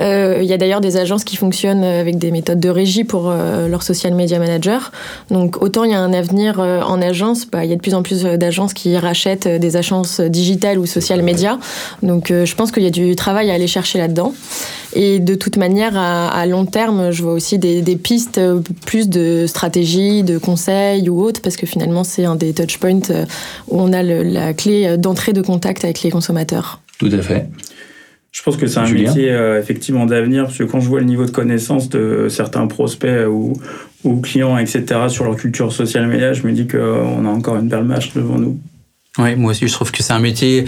Euh, 0.00 0.38
il 0.40 0.46
y 0.46 0.52
a 0.52 0.56
d'ailleurs 0.56 0.80
des 0.80 0.96
agences 0.96 1.24
qui 1.24 1.36
fonctionnent 1.36 1.84
avec 1.84 2.18
des 2.18 2.30
méthodes 2.30 2.60
de 2.60 2.68
régie 2.68 3.04
pour 3.04 3.30
euh, 3.30 3.68
leur 3.68 3.82
social 3.82 4.14
media 4.14 4.38
manager. 4.38 4.92
Donc 5.30 5.62
autant 5.62 5.84
il 5.84 5.90
y 5.90 5.94
a 5.94 6.00
un 6.00 6.12
avenir 6.12 6.58
en 6.60 7.00
agence, 7.02 7.46
bah, 7.46 7.64
il 7.64 7.70
y 7.70 7.72
a 7.72 7.76
de 7.76 7.80
plus 7.80 7.94
en 7.94 8.02
plus 8.02 8.22
d'agences 8.22 8.74
qui 8.74 8.96
rachètent 8.96 9.48
des 9.48 9.76
agences 9.76 10.20
digitales 10.20 10.78
ou 10.78 10.86
social 10.86 11.22
media. 11.22 11.58
Donc 12.02 12.28
je 12.28 12.54
pense 12.54 12.72
qu'il 12.72 12.82
y 12.82 12.86
a 12.86 12.90
du 12.90 13.16
travail 13.16 13.50
à 13.50 13.54
aller 13.54 13.66
chercher 13.66 13.98
là-dedans. 13.98 14.32
Et 14.94 15.18
de 15.18 15.34
toute 15.34 15.58
manière, 15.58 15.96
à, 15.96 16.46
long 16.46 16.64
terme, 16.64 17.10
je 17.10 17.22
vois 17.22 17.32
aussi 17.32 17.58
des, 17.58 17.82
pistes 17.96 18.40
plus 18.86 19.10
de 19.10 19.46
stratégie, 19.46 20.22
de 20.22 20.38
conseils 20.38 21.10
ou 21.10 21.22
autres, 21.22 21.42
parce 21.42 21.56
que 21.56 21.66
finalement, 21.66 22.02
c'est 22.02 22.24
un 22.24 22.36
des 22.36 22.54
touchpoints 22.54 23.00
où 23.68 23.80
on 23.80 23.92
a 23.92 24.02
la 24.02 24.54
clé 24.54 24.96
d'entrée 24.96 25.34
de 25.34 25.42
contact 25.42 25.84
avec 25.84 26.02
les 26.02 26.05
consommateurs. 26.10 26.80
Tout 26.98 27.10
à 27.12 27.22
fait. 27.22 27.48
Je 28.36 28.42
pense 28.42 28.58
que 28.58 28.66
c'est 28.66 28.80
un 28.80 28.90
métier 28.90 29.30
euh, 29.30 29.58
effectivement 29.58 30.04
d'avenir, 30.04 30.44
parce 30.44 30.58
que 30.58 30.64
quand 30.64 30.78
je 30.78 30.88
vois 30.88 31.00
le 31.00 31.06
niveau 31.06 31.24
de 31.24 31.30
connaissance 31.30 31.88
de 31.88 32.28
certains 32.28 32.66
prospects 32.66 33.26
ou, 33.26 33.54
ou 34.04 34.20
clients, 34.20 34.58
etc., 34.58 34.84
sur 35.08 35.24
leur 35.24 35.36
culture 35.36 35.72
sociale 35.72 36.06
média, 36.06 36.34
je 36.34 36.46
me 36.46 36.52
dis 36.52 36.66
qu'on 36.66 37.24
a 37.24 37.28
encore 37.30 37.56
une 37.56 37.68
belle 37.68 37.84
match 37.84 38.12
devant 38.12 38.38
nous. 38.38 38.58
Oui, 39.18 39.36
moi 39.36 39.52
aussi, 39.52 39.66
je 39.66 39.72
trouve 39.72 39.90
que 39.90 40.02
c'est 40.02 40.12
un 40.12 40.18
métier 40.18 40.66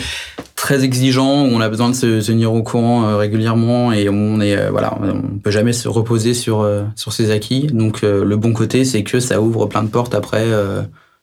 très 0.57 0.83
exigeant, 0.83 1.45
où 1.45 1.49
on 1.49 1.61
a 1.61 1.69
besoin 1.69 1.91
de 1.91 1.95
se 1.95 2.27
tenir 2.27 2.55
au 2.55 2.63
courant 2.63 3.07
euh, 3.07 3.17
régulièrement 3.19 3.93
et 3.93 4.09
on 4.09 4.41
est 4.41 4.57
euh, 4.57 4.71
voilà, 4.71 4.99
on 5.03 5.39
peut 5.39 5.51
jamais 5.51 5.75
se 5.75 5.89
reposer 5.89 6.33
sur 6.33 6.67
sur 6.97 7.13
ses 7.13 7.31
acquis. 7.31 7.67
Donc 7.67 8.01
le 8.01 8.37
bon 8.37 8.55
côté, 8.55 8.87
c'est 8.87 9.03
que 9.03 9.21
ça 9.21 9.43
ouvre 9.43 9.67
plein 9.67 9.83
de 9.83 9.89
portes 9.89 10.15
après 10.15 10.47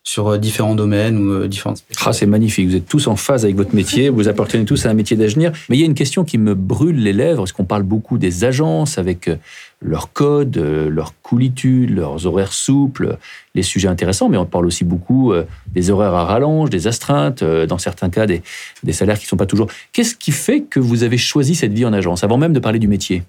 sur 0.06 0.28
euh, 0.28 0.38
différents 0.38 0.76
domaines 0.76 1.18
ou 1.18 1.32
euh, 1.32 1.48
différentes 1.48 1.82
ah, 2.04 2.12
C'est 2.12 2.26
magnifique, 2.26 2.68
vous 2.68 2.76
êtes 2.76 2.86
tous 2.86 3.08
en 3.08 3.16
phase 3.16 3.44
avec 3.44 3.56
votre 3.56 3.74
métier, 3.74 4.08
vous 4.08 4.28
appartenez 4.28 4.64
tous 4.64 4.86
à 4.86 4.90
un 4.90 4.94
métier 4.94 5.16
d'avenir. 5.16 5.52
Mais 5.68 5.76
il 5.76 5.80
y 5.80 5.82
a 5.82 5.86
une 5.86 5.94
question 5.94 6.24
qui 6.24 6.38
me 6.38 6.54
brûle 6.54 7.02
les 7.02 7.12
lèvres, 7.12 7.38
parce 7.38 7.52
qu'on 7.52 7.64
parle 7.64 7.82
beaucoup 7.82 8.16
des 8.16 8.44
agences 8.44 8.98
avec 8.98 9.26
euh, 9.26 9.36
leurs 9.82 10.12
codes, 10.12 10.56
leurs 10.56 11.12
coolitudes, 11.22 11.90
leurs 11.90 12.24
horaires 12.24 12.52
souples, 12.52 13.18
les 13.54 13.62
sujets 13.62 13.88
intéressants, 13.88 14.28
mais 14.28 14.38
on 14.38 14.46
parle 14.46 14.64
aussi 14.64 14.84
beaucoup 14.84 15.34
des 15.70 15.90
horaires 15.90 16.14
à 16.14 16.24
rallonge, 16.24 16.70
des 16.70 16.86
astreintes, 16.86 17.44
dans 17.44 17.76
certains 17.76 18.08
cas 18.08 18.24
des, 18.24 18.40
des 18.84 18.92
salaires 18.94 19.18
qui 19.18 19.26
ne 19.26 19.28
sont 19.28 19.36
pas 19.36 19.44
toujours... 19.44 19.66
Qu'est-ce 19.92 20.16
qui 20.16 20.32
fait 20.32 20.62
que 20.62 20.80
vous 20.80 21.02
avez 21.02 21.18
choisi 21.18 21.54
cette 21.54 21.74
vie 21.74 21.84
en 21.84 21.92
agence, 21.92 22.24
avant 22.24 22.38
même 22.38 22.54
de 22.54 22.58
parler 22.58 22.78
du 22.78 22.88
métier? 22.88 23.22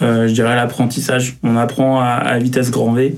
Je 0.00 0.32
dirais 0.32 0.54
l'apprentissage. 0.56 1.36
On 1.42 1.56
apprend 1.56 2.00
à, 2.00 2.38
vitesse 2.38 2.70
grand 2.70 2.92
V. 2.92 3.14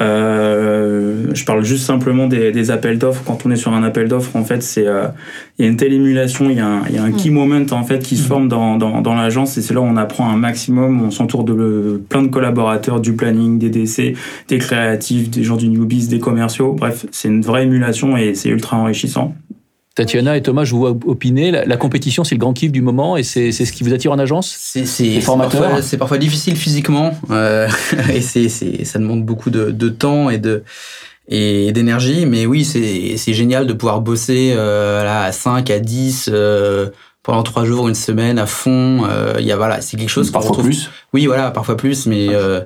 Euh, 0.00 1.26
je 1.34 1.44
parle 1.44 1.64
juste 1.64 1.84
simplement 1.84 2.26
des, 2.26 2.70
appels 2.70 2.98
d'offres. 2.98 3.22
Quand 3.24 3.44
on 3.44 3.50
est 3.50 3.56
sur 3.56 3.72
un 3.72 3.82
appel 3.82 4.08
d'offres, 4.08 4.36
en 4.36 4.44
fait, 4.44 4.62
c'est 4.62 4.86
euh, 4.86 5.08
il 5.58 5.64
y 5.64 5.68
a 5.68 5.70
une 5.70 5.76
telle 5.76 5.92
émulation, 5.92 6.48
il 6.48 6.56
y 6.56 6.60
a 6.60 6.66
un, 6.66 6.88
y 6.88 6.98
a 6.98 7.02
un 7.02 7.12
key 7.12 7.30
mm. 7.30 7.34
moment 7.34 7.64
en 7.72 7.84
fait 7.84 7.98
qui 8.00 8.16
se 8.16 8.24
mm. 8.24 8.26
forme 8.26 8.48
dans, 8.48 8.76
dans, 8.76 9.02
dans 9.02 9.14
l'agence 9.14 9.58
et 9.58 9.62
c'est 9.62 9.74
là 9.74 9.80
où 9.80 9.84
on 9.84 9.96
apprend 9.96 10.30
un 10.30 10.36
maximum. 10.36 11.02
On 11.02 11.10
s'entoure 11.10 11.44
de 11.44 12.00
plein 12.08 12.22
de 12.22 12.28
collaborateurs, 12.28 13.00
du 13.00 13.14
planning, 13.14 13.58
des 13.58 13.68
DC, 13.68 14.16
des 14.48 14.58
créatifs, 14.58 15.30
des 15.30 15.42
gens 15.42 15.56
du 15.56 15.68
newbies, 15.68 16.08
des 16.08 16.20
commerciaux. 16.20 16.72
Bref, 16.72 17.06
c'est 17.10 17.28
une 17.28 17.42
vraie 17.42 17.64
émulation 17.64 18.16
et 18.16 18.34
c'est 18.34 18.48
ultra 18.48 18.78
enrichissant. 18.78 19.34
Tatiana 19.94 20.36
et 20.36 20.42
Thomas, 20.42 20.64
je 20.64 20.72
vous 20.72 20.78
vois 20.78 20.96
opiner. 21.06 21.50
La, 21.50 21.76
compétition, 21.76 22.24
c'est 22.24 22.34
le 22.34 22.40
grand 22.40 22.52
kiff 22.52 22.72
du 22.72 22.80
moment 22.80 23.16
et 23.16 23.22
c'est 23.22 23.52
ce 23.52 23.72
qui 23.72 23.84
vous 23.84 23.92
attire 23.92 24.12
en 24.12 24.18
agence 24.18 24.48
C'est 24.48 25.20
parfois, 25.24 25.80
parfois, 25.98 26.18
difficile 26.18 26.56
physiquement 26.56 27.12
euh, 27.30 27.68
et 28.12 28.20
c'est 28.20 28.48
ça 28.48 28.98
demande 28.98 29.24
beaucoup 29.24 29.50
de, 29.50 29.70
de 29.70 29.88
temps 29.88 30.30
et 30.30 30.38
de 30.38 30.62
et 31.28 31.72
d'énergie. 31.72 32.26
Mais 32.26 32.46
oui, 32.46 32.64
c'est 32.64 33.32
génial 33.32 33.66
de 33.66 33.72
pouvoir 33.72 34.00
bosser 34.00 34.52
euh, 34.56 35.04
là, 35.04 35.24
à 35.24 35.32
5, 35.32 35.70
à 35.70 35.78
10 35.78 36.30
euh, 36.32 36.90
pendant 37.22 37.42
3 37.42 37.64
jours, 37.64 37.88
une 37.88 37.94
semaine 37.94 38.38
à 38.38 38.46
fond. 38.46 39.04
Euh, 39.08 39.34
il 39.38 39.46
y 39.46 39.52
a 39.52 39.56
voilà, 39.56 39.80
c'est 39.80 39.96
quelque 39.96 40.08
chose. 40.08 40.30
Parfois 40.30 40.58
plus. 40.58 40.90
Oui, 41.12 41.26
voilà, 41.26 41.50
parfois 41.50 41.76
plus, 41.76 42.06
mais 42.06 42.28
euh, 42.30 42.60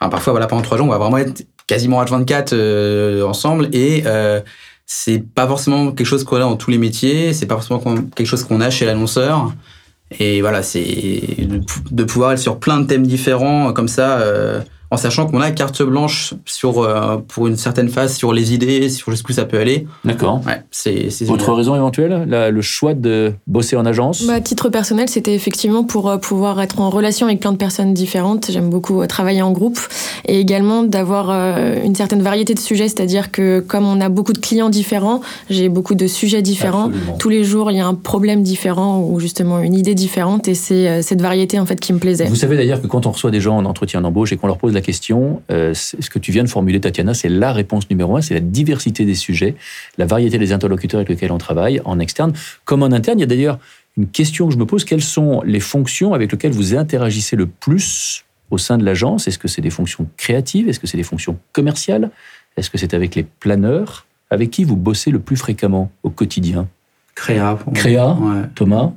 enfin, 0.00 0.10
parfois 0.10 0.32
voilà, 0.32 0.46
pendant 0.46 0.62
3 0.62 0.78
jours, 0.78 0.86
on 0.86 0.90
va 0.90 0.98
vraiment 0.98 1.18
être 1.18 1.44
quasiment 1.66 2.02
H24 2.02 3.22
ensemble 3.22 3.68
et 3.72 4.04
c'est 4.90 5.22
pas 5.22 5.46
forcément 5.46 5.92
quelque 5.92 6.06
chose 6.06 6.24
qu'on 6.24 6.36
a 6.36 6.40
dans 6.40 6.56
tous 6.56 6.70
les 6.70 6.78
métiers, 6.78 7.34
c'est 7.34 7.44
pas 7.44 7.60
forcément 7.60 7.78
quelque 8.16 8.26
chose 8.26 8.42
qu'on 8.42 8.62
a 8.62 8.70
chez 8.70 8.86
l'annonceur. 8.86 9.52
Et 10.18 10.40
voilà, 10.40 10.62
c'est 10.62 11.46
de, 11.90 12.04
pouvoir 12.04 12.32
être 12.32 12.38
sur 12.38 12.58
plein 12.58 12.80
de 12.80 12.86
thèmes 12.86 13.06
différents 13.06 13.74
comme 13.74 13.86
ça. 13.86 14.18
Euh, 14.20 14.62
en 14.90 14.96
sachant 14.96 15.26
qu'on 15.26 15.40
a 15.40 15.50
carte 15.50 15.82
blanche 15.82 16.34
sur, 16.46 16.80
euh, 16.80 17.18
pour 17.28 17.46
une 17.46 17.56
certaine 17.56 17.88
phase 17.88 18.16
sur 18.16 18.32
les 18.32 18.54
idées, 18.54 18.88
sur 18.88 19.12
jusqu'où 19.12 19.32
ça 19.32 19.44
peut 19.44 19.58
aller. 19.58 19.86
D'accord. 20.04 20.40
Ouais, 20.46 20.62
c'est, 20.70 21.08
Votre 21.24 21.52
raison 21.52 21.74
éventuelle 21.74 22.26
Le 22.28 22.62
choix 22.62 22.94
de 22.94 23.34
bosser 23.46 23.76
en 23.76 23.84
agence? 23.84 24.24
Bah, 24.24 24.34
À 24.34 24.40
titre 24.40 24.70
personnel, 24.70 25.08
c'était 25.08 25.34
effectivement 25.34 25.84
pour 25.84 26.08
euh, 26.08 26.16
pouvoir 26.16 26.60
être 26.60 26.80
en 26.80 26.88
relation 26.88 27.26
avec 27.26 27.40
plein 27.40 27.52
de 27.52 27.58
personnes 27.58 27.92
différentes. 27.92 28.50
J'aime 28.50 28.70
beaucoup 28.70 29.02
euh, 29.02 29.06
travailler 29.06 29.42
en 29.42 29.52
groupe 29.52 29.78
et 30.26 30.40
également 30.40 30.84
d'avoir 30.84 31.30
une 31.30 31.94
certaine 31.94 32.22
variété 32.22 32.54
de 32.54 32.58
sujets, 32.58 32.88
c'est-à-dire 32.88 33.30
que 33.30 33.60
comme 33.60 33.86
on 33.86 34.00
a 34.00 34.08
beaucoup 34.08 34.32
de 34.32 34.38
clients 34.38 34.68
différents, 34.68 35.20
j'ai 35.50 35.68
beaucoup 35.68 35.94
de 35.94 36.06
sujets 36.06 36.42
différents. 36.42 36.90
Tous 37.18 37.28
les 37.28 37.44
jours, 37.44 37.70
il 37.70 37.76
y 37.76 37.80
a 37.80 37.86
un 37.86 37.94
problème 37.94 38.42
différent 38.42 39.00
ou 39.00 39.20
justement 39.20 39.60
une 39.60 39.74
idée 39.74 39.94
différente 39.94 40.48
et 40.48 40.54
c'est 40.54 41.02
cette 41.02 41.20
variété 41.20 41.58
en 41.58 41.66
fait 41.66 41.80
qui 41.80 41.92
me 41.92 41.98
plaisait. 41.98 42.26
Vous 42.26 42.36
savez 42.36 42.56
d'ailleurs 42.56 42.80
que 42.82 42.86
quand 42.86 43.06
on 43.06 43.10
reçoit 43.10 43.30
des 43.30 43.40
gens 43.40 43.56
en 43.56 43.64
entretien 43.64 44.00
d'embauche 44.00 44.32
et 44.32 44.36
qu'on 44.36 44.46
leur 44.46 44.58
pose 44.58 44.72
la 44.72 44.77
question, 44.80 45.42
euh, 45.50 45.74
ce 45.74 46.10
que 46.10 46.18
tu 46.18 46.32
viens 46.32 46.44
de 46.44 46.48
formuler, 46.48 46.80
Tatiana, 46.80 47.14
c'est 47.14 47.28
la 47.28 47.52
réponse 47.52 47.88
numéro 47.90 48.16
un, 48.16 48.20
c'est 48.20 48.34
la 48.34 48.40
diversité 48.40 49.04
des 49.04 49.14
sujets, 49.14 49.54
la 49.96 50.06
variété 50.06 50.38
des 50.38 50.52
interlocuteurs 50.52 50.98
avec 50.98 51.08
lesquels 51.08 51.32
on 51.32 51.38
travaille, 51.38 51.80
en 51.84 51.98
externe 51.98 52.32
comme 52.64 52.82
en 52.82 52.92
interne. 52.92 53.18
Il 53.18 53.22
y 53.22 53.24
a 53.24 53.26
d'ailleurs 53.26 53.58
une 53.96 54.08
question 54.08 54.46
que 54.46 54.54
je 54.54 54.58
me 54.58 54.66
pose, 54.66 54.84
quelles 54.84 55.02
sont 55.02 55.42
les 55.42 55.60
fonctions 55.60 56.14
avec 56.14 56.32
lesquelles 56.32 56.52
vous 56.52 56.74
interagissez 56.74 57.36
le 57.36 57.46
plus 57.46 58.24
au 58.50 58.58
sein 58.58 58.78
de 58.78 58.84
l'agence? 58.84 59.28
Est-ce 59.28 59.38
que 59.38 59.48
c'est 59.48 59.62
des 59.62 59.70
fonctions 59.70 60.08
créatives? 60.16 60.68
Est-ce 60.68 60.80
que 60.80 60.86
c'est 60.86 60.96
des 60.96 61.02
fonctions 61.02 61.38
commerciales? 61.52 62.10
Est-ce 62.56 62.70
que 62.70 62.78
c'est 62.78 62.94
avec 62.94 63.14
les 63.14 63.24
planeurs? 63.24 64.06
Avec 64.30 64.50
qui 64.50 64.64
vous 64.64 64.76
bossez 64.76 65.10
le 65.10 65.18
plus 65.18 65.36
fréquemment 65.36 65.90
au 66.02 66.10
quotidien? 66.10 66.68
Créa. 67.14 67.58
Créa, 67.74 68.16
Thomas? 68.54 68.92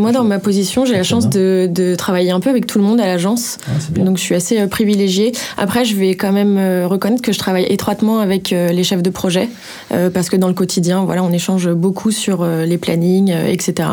Moi, 0.00 0.12
dans 0.12 0.24
ma 0.24 0.38
position, 0.38 0.84
j'ai 0.84 0.94
la 0.94 1.02
chance 1.02 1.28
de, 1.28 1.68
de, 1.70 1.94
travailler 1.94 2.30
un 2.30 2.40
peu 2.40 2.50
avec 2.50 2.66
tout 2.66 2.78
le 2.78 2.84
monde 2.84 3.00
à 3.00 3.06
l'agence. 3.06 3.58
Ah, 3.66 4.00
donc, 4.00 4.16
je 4.16 4.22
suis 4.22 4.34
assez 4.34 4.66
privilégiée. 4.66 5.32
Après, 5.56 5.84
je 5.84 5.94
vais 5.94 6.14
quand 6.16 6.32
même 6.32 6.58
reconnaître 6.86 7.22
que 7.22 7.32
je 7.32 7.38
travaille 7.38 7.66
étroitement 7.68 8.18
avec 8.18 8.50
les 8.50 8.84
chefs 8.84 9.02
de 9.02 9.10
projet 9.10 9.48
parce 9.88 10.30
que 10.30 10.36
dans 10.36 10.48
le 10.48 10.54
quotidien, 10.54 11.04
voilà, 11.04 11.22
on 11.22 11.32
échange 11.32 11.70
beaucoup 11.72 12.10
sur 12.10 12.44
les 12.44 12.78
plannings, 12.78 13.30
etc. 13.30 13.90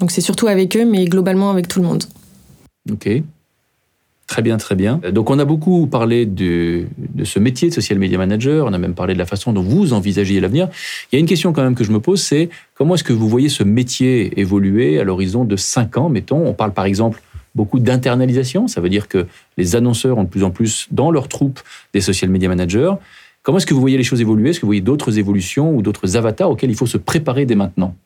Donc, 0.00 0.10
c'est 0.10 0.20
surtout 0.20 0.46
avec 0.46 0.76
eux, 0.76 0.84
mais 0.84 1.04
globalement 1.04 1.50
avec 1.50 1.68
tout 1.68 1.80
le 1.80 1.86
monde. 1.86 2.04
Ok. 2.90 3.22
Très 4.28 4.42
bien, 4.42 4.58
très 4.58 4.74
bien. 4.74 5.00
Donc 5.10 5.30
on 5.30 5.38
a 5.38 5.46
beaucoup 5.46 5.86
parlé 5.86 6.26
de, 6.26 6.84
de, 6.98 7.24
ce 7.24 7.38
métier 7.38 7.70
de 7.70 7.74
social 7.74 7.98
media 7.98 8.18
manager, 8.18 8.66
on 8.66 8.74
a 8.74 8.78
même 8.78 8.94
parlé 8.94 9.14
de 9.14 9.18
la 9.18 9.24
façon 9.24 9.54
dont 9.54 9.62
vous 9.62 9.94
envisagez 9.94 10.38
l'avenir. 10.38 10.68
Il 11.10 11.16
y 11.16 11.18
a 11.18 11.20
une 11.20 11.26
question 11.26 11.54
quand 11.54 11.62
même 11.62 11.74
que 11.74 11.82
je 11.82 11.90
me 11.90 11.98
pose, 11.98 12.20
c'est 12.20 12.50
comment 12.74 12.94
est-ce 12.94 13.04
que 13.04 13.14
vous 13.14 13.26
voyez 13.26 13.48
ce 13.48 13.64
métier 13.64 14.38
évoluer 14.38 15.00
à 15.00 15.04
l'horizon 15.04 15.46
de 15.46 15.56
5 15.56 15.96
ans, 15.96 16.08
mettons? 16.10 16.46
On 16.46 16.52
parle 16.52 16.74
par 16.74 16.84
exemple 16.84 17.22
beaucoup 17.54 17.78
d'internalisation, 17.78 18.68
ça 18.68 18.82
veut 18.82 18.90
dire 18.90 19.08
que 19.08 19.26
les 19.56 19.76
annonceurs 19.76 20.18
ont 20.18 20.24
de 20.24 20.28
plus 20.28 20.44
en 20.44 20.50
plus 20.50 20.88
dans 20.90 21.10
leur 21.10 21.28
troupe 21.28 21.60
des 21.94 22.02
social 22.02 22.30
media 22.30 22.50
managers. 22.50 22.92
Comment 23.42 23.56
est-ce 23.56 23.66
que 23.66 23.72
vous 23.72 23.80
voyez 23.80 23.96
les 23.96 24.04
choses 24.04 24.20
évoluer? 24.20 24.50
Est-ce 24.50 24.60
que 24.60 24.66
vous 24.66 24.68
voyez 24.68 24.82
d'autres 24.82 25.18
évolutions 25.18 25.74
ou 25.74 25.80
d'autres 25.80 26.18
avatars 26.18 26.50
auxquels 26.50 26.70
il 26.70 26.76
faut 26.76 26.84
se 26.84 26.98
préparer 26.98 27.46
dès 27.46 27.54
maintenant? 27.54 27.96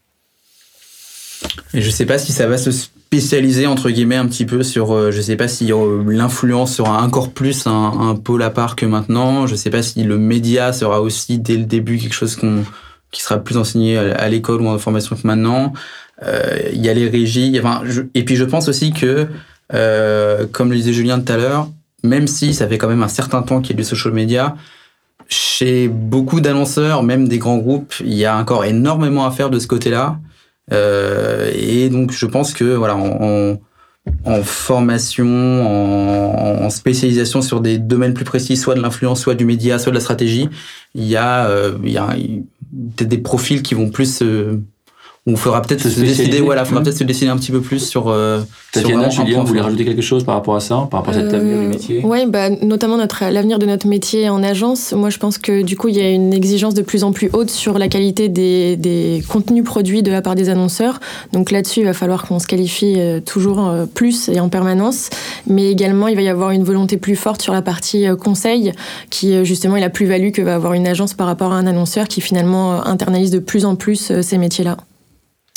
Et 1.75 1.81
je 1.81 1.91
sais 1.91 2.07
pas 2.07 2.19
si 2.19 2.33
ça 2.33 2.47
va 2.47 2.59
se 2.59 2.71
spécialiser 2.71 3.67
entre 3.67 3.91
guillemets 3.91 4.17
un 4.17 4.27
petit 4.27 4.47
peu 4.47 4.63
sur, 4.63 4.93
euh, 4.93 5.11
je 5.11 5.21
sais 5.21 5.37
pas 5.37 5.49
si 5.49 5.73
euh, 5.73 6.03
l'influence 6.07 6.77
sera 6.77 7.03
encore 7.03 7.31
plus 7.31 7.67
un, 7.67 7.71
un, 7.73 8.15
pôle 8.15 8.43
à 8.43 8.51
part 8.51 8.77
que 8.77 8.87
maintenant. 8.87 9.47
Je 9.47 9.55
sais 9.55 9.71
pas 9.71 9.83
si 9.83 10.03
le 10.03 10.19
média 10.19 10.73
sera 10.73 11.01
aussi 11.03 11.39
dès 11.39 11.57
le 11.57 11.65
début 11.65 11.99
quelque 11.99 12.15
chose 12.15 12.37
qu'on 12.37 12.65
qui 13.13 13.23
sera 13.23 13.39
plus 13.39 13.59
enseigné 13.59 13.99
à 13.99 14.29
l'école 14.29 14.63
ou 14.63 14.69
en 14.69 14.79
formation 14.79 15.15
que 15.15 15.27
maintenant. 15.27 15.75
Euh, 16.25 16.71
il 16.73 16.85
y 16.85 16.89
a 16.89 16.95
les 16.95 17.09
régies. 17.09 17.61
Et 18.15 18.25
puis 18.25 18.37
je 18.37 18.45
pense 18.45 18.69
aussi 18.69 18.93
que, 18.93 19.29
euh, 19.75 20.47
comme 20.51 20.71
le 20.71 20.77
disait 20.77 20.93
Julien 20.93 21.21
tout 21.21 21.33
à 21.33 21.37
l'heure, 21.37 21.69
même 22.03 22.27
si 22.27 22.55
ça 22.55 22.67
fait 22.67 22.79
quand 22.79 22.89
même 22.89 23.03
un 23.03 23.09
certain 23.09 23.43
temps 23.43 23.61
qu'il 23.61 23.77
y 23.77 23.79
a 23.79 23.83
du 23.83 23.85
social 23.85 24.13
media, 24.13 24.57
chez 25.29 25.89
beaucoup 25.89 26.41
d'annonceurs, 26.41 27.03
même 27.03 27.29
des 27.29 27.39
grands 27.39 27.59
groupes, 27.59 27.95
il 28.01 28.15
y 28.15 28.25
a 28.25 28.37
encore 28.37 28.65
énormément 28.65 29.25
à 29.27 29.31
faire 29.31 29.51
de 29.51 29.59
ce 29.59 29.67
côté-là. 29.67 30.19
Euh, 30.73 31.51
et 31.55 31.89
donc, 31.89 32.13
je 32.13 32.27
pense 32.27 32.53
que 32.55 32.65
voilà, 32.75 32.97
en, 32.97 33.61
en 34.25 34.43
formation, 34.43 35.27
en, 36.65 36.71
spécialisation 36.71 37.43
sur 37.43 37.61
des 37.61 37.79
domaines 37.79 38.15
plus 38.15 38.25
précis, 38.25 38.57
soit 38.57 38.75
de 38.75 38.81
l'influence, 38.81 39.21
soit 39.21 39.35
du 39.35 39.45
média, 39.45 39.79
soit 39.79 39.91
de 39.91 39.97
la 39.97 40.01
stratégie, 40.01 40.49
il 40.95 41.05
y 41.05 41.17
a, 41.17 41.47
euh, 41.47 41.77
il 41.85 41.91
y 41.91 41.99
a 41.99 42.17
des 42.73 43.19
profils 43.19 43.63
qui 43.63 43.75
vont 43.75 43.91
plus 43.91 44.23
on 45.25 45.37
fera 45.37 45.63
peut-être 45.63 45.89
se, 45.89 46.01
décider, 46.01 46.41
voilà, 46.41 46.65
faudra 46.65 46.83
peut-être 46.83 46.99
se 46.99 47.05
décider 47.05 47.31
un 47.31 47.37
petit 47.37 47.53
peu 47.53 47.61
plus 47.61 47.79
sur. 47.79 48.09
Euh, 48.09 48.41
Tatiana, 48.73 49.09
Julien, 49.09 49.41
vous 49.41 49.47
voulez 49.47 49.61
rajouter 49.61 49.85
quelque 49.85 50.03
chose 50.03 50.25
par 50.25 50.35
rapport 50.35 50.57
à 50.57 50.61
ça, 50.61 50.89
par 50.91 51.01
rapport 51.01 51.15
à 51.15 51.19
cet 51.19 51.33
avenir 51.33 51.61
du 51.61 51.67
métier 51.69 52.01
Oui, 52.03 52.27
bah, 52.27 52.51
notamment 52.51 52.97
notre 52.97 53.31
l'avenir 53.31 53.61
de 53.61 53.67
notre 53.67 53.87
métier 53.87 54.29
en 54.29 54.43
agence. 54.43 54.93
Moi, 54.93 55.11
je 55.11 55.19
pense 55.19 55.39
que 55.39 55.63
du 55.63 55.77
coup, 55.77 55.87
il 55.87 55.97
y 55.97 56.01
a 56.01 56.11
une 56.11 56.35
exigence 56.35 56.75
de 56.75 56.83
plus 56.83 57.05
en 57.05 57.13
plus 57.13 57.31
haute 57.33 57.51
sur 57.51 57.79
la 57.79 57.87
qualité 57.87 58.29
des, 58.29 58.77
des 58.77 59.23
contenus 59.29 59.63
produits 59.63 60.03
de 60.03 60.11
la 60.11 60.23
part 60.23 60.35
des 60.35 60.49
annonceurs. 60.49 60.99
Donc 61.33 61.53
là-dessus, 61.53 61.81
il 61.81 61.87
va 61.87 61.93
falloir 61.93 62.27
qu'on 62.27 62.41
se 62.41 62.49
qualifie 62.49 62.95
euh, 62.99 63.21
toujours 63.21 63.69
euh, 63.69 63.87
plus 63.87 64.29
et 64.29 64.41
en 64.41 64.49
permanence. 64.49 65.09
Mais 65.47 65.71
également, 65.71 66.09
il 66.09 66.17
va 66.17 66.23
y 66.23 66.29
avoir 66.29 66.51
une 66.51 66.65
volonté 66.65 66.97
plus 66.97 67.15
forte 67.15 67.43
sur 67.43 67.53
la 67.53 67.63
partie 67.63 68.09
euh, 68.09 68.17
conseil, 68.17 68.73
qui 69.11 69.45
justement 69.45 69.77
est 69.77 69.81
la 69.81 69.91
plus-value 69.91 70.33
que 70.33 70.43
va 70.43 70.57
avoir 70.57 70.73
une 70.73 70.89
agence 70.89 71.15
par 71.15 71.29
rapport 71.29 71.53
à 71.53 71.57
un 71.57 71.69
annonceur 71.69 72.09
qui 72.09 72.21
finalement 72.21 72.85
internalise 72.85 73.31
de 73.31 73.39
plus 73.39 73.65
en 73.65 73.77
plus 73.77 74.21
ces 74.21 74.39
métiers-là. 74.39 74.79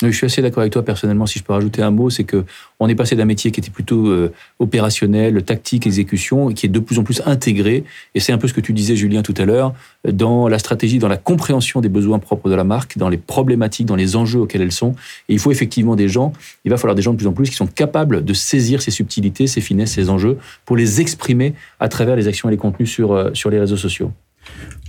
Je 0.01 0.12
suis 0.12 0.25
assez 0.25 0.41
d'accord 0.41 0.60
avec 0.60 0.73
toi 0.73 0.84
personnellement. 0.84 1.25
Si 1.25 1.39
je 1.39 1.43
peux 1.45 1.53
rajouter 1.53 1.81
un 1.81 1.91
mot, 1.91 2.10
c'est 2.10 2.25
que 2.25 2.43
on 2.81 2.89
est 2.89 2.95
passé 2.95 3.15
d'un 3.15 3.23
métier 3.23 3.51
qui 3.51 3.62
était 3.62 3.69
plutôt 3.69 4.08
euh, 4.08 4.34
opérationnel, 4.60 5.41
tactique, 5.43 5.88
exécution, 5.88 6.49
et 6.49 6.53
qui 6.53 6.65
est 6.65 6.69
de 6.69 6.79
plus 6.79 6.99
en 6.99 7.03
plus 7.03 7.21
intégré. 7.25 7.86
Et 8.13 8.19
c'est 8.19 8.34
un 8.34 8.38
peu 8.38 8.49
ce 8.49 8.53
que 8.53 8.60
tu 8.60 8.73
disais, 8.73 8.97
Julien, 8.97 9.21
tout 9.21 9.34
à 9.38 9.45
l'heure, 9.45 9.73
dans 10.05 10.49
la 10.49 10.60
stratégie, 10.60 10.99
dans 10.99 11.08
la 11.08 11.15
compréhension 11.15 11.79
des 11.79 11.88
besoins 11.88 12.19
propres 12.19 12.49
de 12.49 12.55
la 12.55 12.65
marque, 12.65 12.97
dans 12.97 13.08
les 13.08 13.17
problématiques, 13.17 13.86
dans 13.86 13.95
les 13.95 14.17
enjeux 14.17 14.41
auxquels 14.41 14.62
elles 14.62 14.73
sont. 14.73 14.95
Et 15.29 15.34
il 15.34 15.39
faut 15.39 15.51
effectivement 15.51 15.95
des 15.95 16.10
gens. 16.10 16.34
Il 16.65 16.71
va 16.71 16.77
falloir 16.77 16.95
des 16.95 17.01
gens 17.01 17.13
de 17.13 17.17
plus 17.17 17.27
en 17.27 17.34
plus 17.34 17.49
qui 17.49 17.55
sont 17.55 17.67
capables 17.67 18.25
de 18.25 18.34
saisir 18.34 18.81
ces 18.81 18.91
subtilités, 18.91 19.47
ces 19.47 19.62
finesses, 19.62 19.93
ces 19.93 20.10
enjeux, 20.10 20.38
pour 20.65 20.75
les 20.75 20.99
exprimer 20.99 21.53
à 21.79 21.88
travers 21.88 22.17
les 22.17 22.27
actions 22.27 22.49
et 22.49 22.51
les 22.51 22.58
contenus 22.58 22.91
sur 22.91 23.13
euh, 23.13 23.29
sur 23.34 23.49
les 23.49 23.60
réseaux 23.60 23.77
sociaux. 23.77 24.12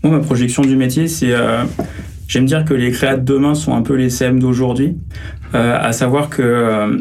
Moi, 0.03 0.19
ma 0.19 0.25
projection 0.25 0.62
du 0.62 0.77
métier, 0.77 1.07
c'est 1.07 1.33
euh, 1.33 1.64
J'aime 2.29 2.47
dire 2.47 2.65
que 2.65 2.75
les 2.75 2.91
créas 2.91 3.17
de 3.17 3.25
demain 3.25 3.55
sont 3.55 3.75
un 3.75 3.83
peu 3.83 3.95
les 3.95 4.11
CM 4.11 4.41
d'aujourd'hui, 4.41 4.97
euh, 5.55 5.79
à 5.81 5.93
savoir 5.93 6.29
que 6.29 6.43
euh, 6.43 6.99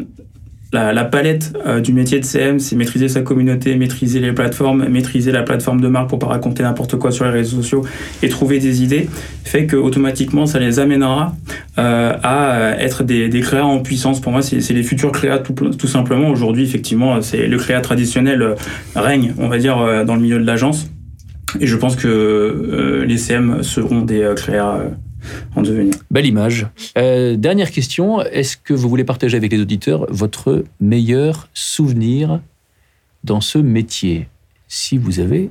la, 0.72 0.92
la, 0.92 1.04
palette 1.04 1.52
euh, 1.66 1.80
du 1.80 1.92
métier 1.92 2.20
de 2.20 2.24
CM, 2.24 2.58
c'est 2.58 2.76
maîtriser 2.76 3.08
sa 3.08 3.22
communauté, 3.22 3.76
maîtriser 3.76 4.20
les 4.20 4.32
plateformes, 4.32 4.88
maîtriser 4.88 5.32
la 5.32 5.42
plateforme 5.42 5.80
de 5.80 5.88
marque 5.88 6.08
pour 6.08 6.18
pas 6.18 6.26
raconter 6.26 6.62
n'importe 6.62 6.96
quoi 6.96 7.10
sur 7.10 7.24
les 7.24 7.30
réseaux 7.30 7.56
sociaux 7.62 7.84
et 8.22 8.28
trouver 8.28 8.58
des 8.58 8.82
idées, 8.82 9.08
fait 9.44 9.66
que 9.66 9.76
automatiquement 9.76 10.46
ça 10.46 10.58
les 10.58 10.78
amènera 10.78 11.34
euh, 11.78 12.16
à 12.22 12.76
être 12.78 13.04
des, 13.04 13.28
des 13.28 13.40
créas 13.40 13.64
en 13.64 13.80
puissance. 13.80 14.20
Pour 14.20 14.32
moi, 14.32 14.42
c'est 14.42 14.72
les 14.72 14.82
futurs 14.82 15.12
créas 15.12 15.38
tout, 15.38 15.54
tout 15.54 15.86
simplement. 15.88 16.28
Aujourd'hui, 16.30 16.64
effectivement, 16.64 17.20
c'est 17.20 17.46
le 17.46 17.56
créa 17.58 17.80
traditionnel 17.80 18.54
règne, 18.94 19.34
on 19.38 19.48
va 19.48 19.58
dire, 19.58 20.04
dans 20.04 20.14
le 20.14 20.20
milieu 20.20 20.38
de 20.38 20.46
l'agence. 20.46 20.90
Et 21.60 21.66
je 21.66 21.76
pense 21.76 21.96
que 21.96 23.04
les 23.06 23.18
CM 23.18 23.62
seront 23.62 24.02
des 24.02 24.32
créas 24.36 24.80
en 25.54 25.62
devenir. 25.62 25.94
Belle 26.10 26.26
image. 26.26 26.66
Euh, 26.98 27.36
dernière 27.36 27.70
question, 27.70 28.22
est-ce 28.22 28.56
que 28.56 28.74
vous 28.74 28.88
voulez 28.88 29.04
partager 29.04 29.36
avec 29.36 29.52
les 29.52 29.60
auditeurs 29.60 30.06
votre 30.10 30.64
meilleur 30.80 31.48
souvenir 31.54 32.40
dans 33.24 33.40
ce 33.40 33.58
métier? 33.58 34.28
Si 34.68 34.98
vous 34.98 35.20
avez 35.20 35.50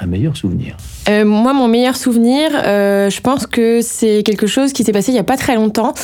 un 0.00 0.06
meilleur 0.06 0.36
souvenir 0.36 0.76
euh, 1.08 1.24
Moi, 1.24 1.52
mon 1.52 1.68
meilleur 1.68 1.96
souvenir, 1.96 2.50
euh, 2.54 3.10
je 3.10 3.20
pense 3.20 3.46
que 3.46 3.80
c'est 3.82 4.22
quelque 4.22 4.46
chose 4.46 4.72
qui 4.72 4.84
s'est 4.84 4.92
passé 4.92 5.10
il 5.10 5.14
n'y 5.14 5.20
a 5.20 5.24
pas 5.24 5.36
très 5.36 5.54
longtemps. 5.54 5.94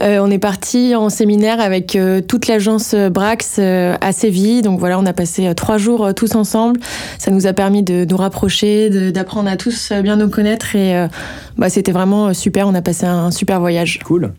Euh, 0.00 0.18
on 0.20 0.30
est 0.30 0.38
parti 0.38 0.94
en 0.94 1.10
séminaire 1.10 1.60
avec 1.60 1.98
toute 2.28 2.46
l'agence 2.46 2.94
Brax 2.94 3.58
à 3.58 4.12
Séville. 4.12 4.62
Donc 4.62 4.78
voilà, 4.78 4.98
on 4.98 5.06
a 5.06 5.12
passé 5.12 5.52
trois 5.54 5.78
jours 5.78 6.14
tous 6.14 6.34
ensemble. 6.34 6.80
Ça 7.18 7.30
nous 7.30 7.46
a 7.46 7.52
permis 7.52 7.82
de 7.82 8.06
nous 8.08 8.16
rapprocher, 8.16 8.90
d'apprendre 9.12 9.50
à 9.50 9.56
tous 9.56 9.92
bien 10.02 10.16
nous 10.16 10.28
connaître. 10.28 10.74
Et 10.76 11.06
bah, 11.56 11.68
c'était 11.68 11.92
vraiment 11.92 12.32
super. 12.34 12.68
On 12.68 12.74
a 12.74 12.82
passé 12.82 13.06
un 13.06 13.30
super 13.30 13.60
voyage. 13.60 13.98
Cool. 14.04 14.32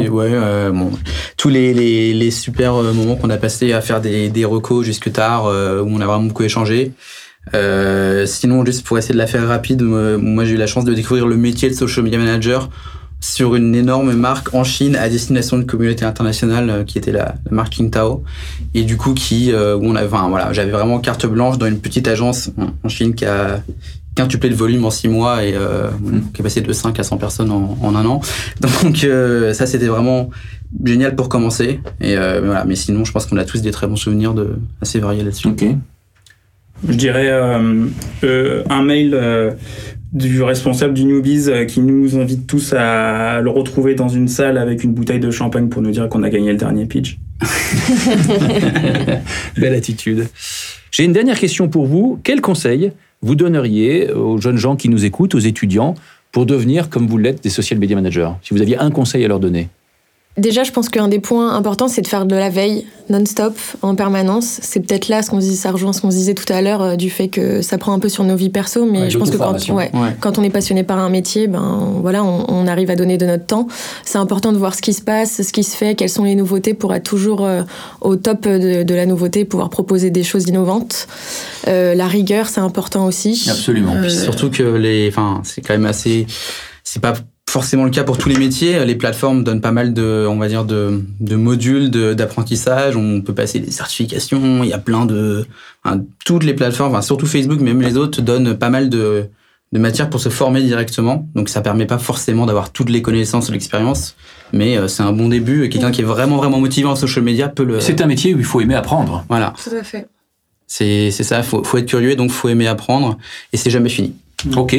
Oui, 0.00 0.08
ouais, 0.08 0.70
bon. 0.72 0.90
Tous 1.36 1.48
les, 1.48 1.74
les, 1.74 2.14
les 2.14 2.30
super 2.30 2.74
moments 2.74 3.16
qu'on 3.16 3.30
a 3.30 3.36
passés 3.36 3.72
à 3.72 3.80
faire 3.80 4.00
des, 4.00 4.28
des 4.28 4.44
recos 4.44 4.84
jusque 4.84 5.12
tard, 5.12 5.46
où 5.46 5.88
on 5.88 6.00
a 6.00 6.06
vraiment 6.06 6.24
beaucoup 6.24 6.44
échangé. 6.44 6.92
Euh, 7.54 8.26
sinon, 8.26 8.64
juste 8.64 8.84
pour 8.86 8.98
essayer 8.98 9.14
de 9.14 9.18
la 9.18 9.26
faire 9.26 9.46
rapide, 9.46 9.82
moi 9.82 10.44
j'ai 10.44 10.52
eu 10.52 10.56
la 10.56 10.66
chance 10.66 10.84
de 10.84 10.94
découvrir 10.94 11.26
le 11.26 11.36
métier 11.36 11.68
de 11.68 11.74
social 11.74 12.04
media 12.04 12.18
manager 12.18 12.68
sur 13.20 13.56
une 13.56 13.74
énorme 13.74 14.12
marque 14.12 14.54
en 14.54 14.64
Chine 14.64 14.94
à 14.94 15.08
destination 15.08 15.58
de 15.58 15.64
communauté 15.64 16.04
internationale 16.04 16.70
euh, 16.70 16.84
qui 16.84 16.98
était 16.98 17.10
la, 17.10 17.34
la 17.46 17.50
marque 17.50 17.76
Qingdao 17.76 18.22
et 18.74 18.84
du 18.84 18.96
coup 18.96 19.12
qui 19.12 19.52
euh, 19.52 19.76
où 19.76 19.84
on 19.86 19.96
avait 19.96 20.06
enfin, 20.06 20.28
voilà 20.28 20.52
j'avais 20.52 20.70
vraiment 20.70 21.00
carte 21.00 21.26
blanche 21.26 21.58
dans 21.58 21.66
une 21.66 21.80
petite 21.80 22.06
agence 22.06 22.50
en 22.84 22.88
Chine 22.88 23.16
qui 23.16 23.24
a 23.24 23.60
quintuplé 24.18 24.48
le 24.48 24.56
volume 24.56 24.84
en 24.84 24.90
six 24.90 25.08
mois 25.08 25.44
et 25.44 25.54
euh, 25.54 25.90
mm. 25.90 26.32
qui 26.34 26.40
est 26.40 26.44
passé 26.44 26.60
de 26.60 26.72
5 26.72 26.98
à 26.98 27.02
100 27.02 27.16
personnes 27.18 27.50
en, 27.50 27.78
en 27.80 27.94
un 27.94 28.04
an 28.04 28.20
donc 28.60 29.04
euh, 29.04 29.52
ça 29.54 29.66
c'était 29.66 29.86
vraiment 29.86 30.30
génial 30.84 31.14
pour 31.14 31.28
commencer 31.28 31.80
et 32.00 32.16
euh, 32.16 32.40
voilà 32.44 32.64
mais 32.64 32.74
sinon 32.74 33.04
je 33.04 33.12
pense 33.12 33.26
qu'on 33.26 33.36
a 33.36 33.44
tous 33.44 33.62
des 33.62 33.70
très 33.70 33.86
bons 33.86 33.96
souvenirs 33.96 34.34
de 34.34 34.58
assez 34.82 34.98
variés 34.98 35.22
là-dessus 35.22 35.48
okay 35.48 35.76
je 36.86 36.94
dirais 36.94 37.28
euh, 37.28 37.86
euh, 38.24 38.62
un 38.70 38.82
mail 38.82 39.12
euh, 39.14 39.52
du 40.12 40.42
responsable 40.42 40.94
du 40.94 41.04
Newbies 41.04 41.48
euh, 41.48 41.64
qui 41.64 41.80
nous 41.80 42.16
invite 42.16 42.46
tous 42.46 42.72
à 42.72 43.40
le 43.40 43.50
retrouver 43.50 43.94
dans 43.94 44.08
une 44.08 44.28
salle 44.28 44.58
avec 44.58 44.84
une 44.84 44.94
bouteille 44.94 45.20
de 45.20 45.30
champagne 45.30 45.68
pour 45.68 45.82
nous 45.82 45.90
dire 45.90 46.08
qu'on 46.08 46.22
a 46.22 46.30
gagné 46.30 46.52
le 46.52 46.58
dernier 46.58 46.86
pitch. 46.86 47.18
Belle 49.56 49.74
attitude. 49.74 50.28
J'ai 50.90 51.04
une 51.04 51.12
dernière 51.12 51.38
question 51.38 51.68
pour 51.68 51.86
vous. 51.86 52.20
Quel 52.22 52.40
conseil 52.40 52.92
vous 53.22 53.34
donneriez 53.34 54.12
aux 54.12 54.40
jeunes 54.40 54.56
gens 54.56 54.76
qui 54.76 54.88
nous 54.88 55.04
écoutent, 55.04 55.34
aux 55.34 55.38
étudiants, 55.38 55.94
pour 56.32 56.46
devenir, 56.46 56.90
comme 56.90 57.06
vous 57.06 57.18
l'êtes, 57.18 57.42
des 57.42 57.50
social 57.50 57.78
media 57.78 57.96
managers 57.96 58.30
Si 58.42 58.54
vous 58.54 58.62
aviez 58.62 58.78
un 58.78 58.90
conseil 58.90 59.24
à 59.24 59.28
leur 59.28 59.40
donner. 59.40 59.68
Déjà, 60.38 60.62
je 60.62 60.72
pense 60.72 60.88
qu'un 60.88 61.08
des 61.08 61.18
points 61.18 61.54
importants, 61.54 61.88
c'est 61.88 62.02
de 62.02 62.06
faire 62.06 62.26
de 62.26 62.36
la 62.36 62.48
veille 62.48 62.86
non-stop, 63.10 63.56
en 63.82 63.94
permanence. 63.94 64.58
C'est 64.62 64.80
peut-être 64.80 65.08
là 65.08 65.22
ce 65.22 65.30
qu'on 65.30 65.38
disait, 65.38 65.56
ça 65.56 65.70
rejoint 65.70 65.92
ce 65.92 66.00
qu'on 66.00 66.10
se 66.10 66.16
disait 66.16 66.34
tout 66.34 66.50
à 66.52 66.60
l'heure, 66.60 66.82
euh, 66.82 66.96
du 66.96 67.10
fait 67.10 67.28
que 67.28 67.62
ça 67.62 67.78
prend 67.78 67.92
un 67.92 67.98
peu 67.98 68.08
sur 68.08 68.24
nos 68.24 68.36
vies 68.36 68.50
perso, 68.50 68.84
mais 68.84 69.10
je 69.10 69.18
pense 69.18 69.30
que 69.30 69.36
quand, 69.36 69.68
ouais, 69.70 69.90
quand 70.20 70.38
on 70.38 70.42
est 70.42 70.50
passionné 70.50 70.82
par 70.82 70.98
un 70.98 71.08
métier, 71.08 71.48
ben 71.48 71.94
voilà, 72.00 72.22
on, 72.22 72.44
on, 72.48 72.66
arrive 72.66 72.90
à 72.90 72.96
donner 72.96 73.16
de 73.16 73.26
notre 73.26 73.46
temps. 73.46 73.66
C'est 74.04 74.18
important 74.18 74.52
de 74.52 74.58
voir 74.58 74.74
ce 74.74 74.82
qui 74.82 74.92
se 74.92 75.02
passe, 75.02 75.42
ce 75.42 75.52
qui 75.52 75.64
se 75.64 75.76
fait, 75.76 75.94
quelles 75.94 76.10
sont 76.10 76.24
les 76.24 76.34
nouveautés 76.34 76.74
pour 76.74 76.94
être 76.94 77.04
toujours 77.04 77.44
euh, 77.44 77.62
au 78.00 78.16
top 78.16 78.42
de, 78.42 78.82
de, 78.82 78.94
la 78.94 79.06
nouveauté, 79.06 79.44
pouvoir 79.44 79.70
proposer 79.70 80.10
des 80.10 80.22
choses 80.22 80.44
innovantes. 80.48 81.08
Euh, 81.66 81.94
la 81.94 82.06
rigueur, 82.06 82.48
c'est 82.48 82.60
important 82.60 83.06
aussi. 83.06 83.46
Absolument. 83.48 83.94
Surtout 84.08 84.50
que 84.50 84.62
les, 84.62 85.08
enfin, 85.08 85.40
c'est 85.44 85.62
quand 85.62 85.74
même 85.74 85.86
assez, 85.86 86.26
c'est 86.84 87.00
pas 87.00 87.14
forcément 87.48 87.84
le 87.84 87.90
cas 87.90 88.04
pour 88.04 88.18
tous 88.18 88.28
les 88.28 88.36
métiers. 88.36 88.84
Les 88.84 88.94
plateformes 88.94 89.42
donnent 89.42 89.60
pas 89.60 89.72
mal 89.72 89.94
de, 89.94 90.26
on 90.28 90.36
va 90.36 90.48
dire, 90.48 90.64
de, 90.64 91.02
de 91.20 91.36
modules 91.36 91.90
d'apprentissage. 91.90 92.96
On 92.96 93.20
peut 93.22 93.34
passer 93.34 93.58
des 93.58 93.70
certifications. 93.70 94.62
Il 94.62 94.68
y 94.68 94.72
a 94.72 94.78
plein 94.78 95.06
de, 95.06 95.46
toutes 96.24 96.44
les 96.44 96.54
plateformes, 96.54 97.00
surtout 97.02 97.26
Facebook, 97.26 97.60
même 97.60 97.80
les 97.80 97.96
autres 97.96 98.20
donnent 98.20 98.56
pas 98.56 98.68
mal 98.68 98.90
de, 98.90 99.28
de 99.72 99.78
matières 99.78 100.10
pour 100.10 100.20
se 100.20 100.28
former 100.28 100.62
directement. 100.62 101.26
Donc 101.34 101.48
ça 101.48 101.62
permet 101.62 101.86
pas 101.86 101.98
forcément 101.98 102.44
d'avoir 102.44 102.70
toutes 102.70 102.90
les 102.90 103.00
connaissances 103.00 103.48
ou 103.48 103.52
l'expérience, 103.52 104.14
mais 104.52 104.76
euh, 104.76 104.86
c'est 104.86 105.02
un 105.02 105.12
bon 105.12 105.28
début. 105.28 105.64
Et 105.64 105.68
quelqu'un 105.70 105.90
qui 105.90 106.02
est 106.02 106.04
vraiment 106.04 106.36
vraiment 106.36 106.60
motivé 106.60 106.86
en 106.86 106.96
social 106.96 107.24
media 107.24 107.48
peut 107.48 107.64
le. 107.64 107.80
C'est 107.80 108.00
un 108.02 108.06
métier 108.06 108.34
où 108.34 108.38
il 108.38 108.44
faut 108.44 108.60
aimer 108.60 108.74
apprendre. 108.74 109.24
Voilà. 109.28 109.54
Tout 109.62 109.74
à 109.74 109.82
fait. 109.82 110.06
C'est 110.66 111.10
c'est 111.10 111.24
ça. 111.24 111.42
Faut 111.42 111.64
faut 111.64 111.78
être 111.78 111.86
curieux, 111.86 112.14
donc 112.14 112.30
faut 112.30 112.50
aimer 112.50 112.66
apprendre, 112.66 113.16
et 113.54 113.56
c'est 113.56 113.70
jamais 113.70 113.88
fini. 113.88 114.14
Ok. 114.54 114.76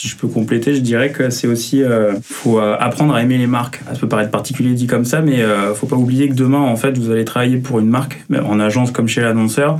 Si 0.00 0.08
je 0.08 0.16
peux 0.16 0.28
compléter, 0.28 0.74
je 0.74 0.80
dirais 0.80 1.12
que 1.12 1.28
c'est 1.28 1.46
aussi 1.46 1.82
euh, 1.82 2.14
faut 2.22 2.58
euh, 2.58 2.74
apprendre 2.80 3.12
à 3.12 3.22
aimer 3.22 3.36
les 3.36 3.46
marques. 3.46 3.82
Ça 3.92 4.00
peut 4.00 4.08
paraître 4.08 4.30
particulier 4.30 4.72
dit 4.72 4.86
comme 4.86 5.04
ça, 5.04 5.20
mais 5.20 5.42
euh, 5.42 5.74
faut 5.74 5.86
pas 5.86 5.96
oublier 5.96 6.30
que 6.30 6.32
demain, 6.32 6.58
en 6.58 6.76
fait, 6.76 6.96
vous 6.96 7.10
allez 7.10 7.26
travailler 7.26 7.58
pour 7.58 7.80
une 7.80 7.90
marque, 7.90 8.24
en 8.34 8.58
agence 8.60 8.92
comme 8.92 9.08
chez 9.08 9.20
l'annonceur, 9.20 9.78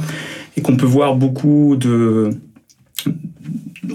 et 0.58 0.60
qu'on 0.60 0.76
peut 0.76 0.84
voir 0.84 1.14
beaucoup 1.14 1.74
de 1.74 2.32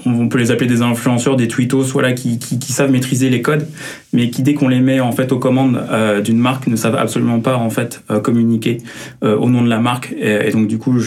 on 0.05 0.27
peut 0.27 0.37
les 0.37 0.51
appeler 0.51 0.67
des 0.67 0.81
influenceurs, 0.81 1.35
des 1.35 1.47
tweetos, 1.47 1.83
voilà, 1.83 2.13
qui, 2.13 2.39
qui, 2.39 2.57
qui, 2.57 2.73
savent 2.73 2.91
maîtriser 2.91 3.29
les 3.29 3.41
codes, 3.41 3.67
mais 4.13 4.29
qui 4.29 4.41
dès 4.41 4.53
qu'on 4.53 4.67
les 4.67 4.79
met 4.79 4.99
en 4.99 5.11
fait 5.11 5.31
aux 5.31 5.37
commandes 5.37 5.79
euh, 5.91 6.21
d'une 6.21 6.39
marque 6.39 6.67
ne 6.67 6.75
savent 6.75 6.95
absolument 6.95 7.39
pas 7.39 7.55
en 7.57 7.69
fait 7.69 8.03
euh, 8.09 8.19
communiquer 8.19 8.79
euh, 9.23 9.37
au 9.37 9.49
nom 9.49 9.61
de 9.61 9.69
la 9.69 9.79
marque. 9.79 10.13
Et, 10.19 10.51
donc 10.51 10.67
du 10.67 10.77
coup, 10.77 10.97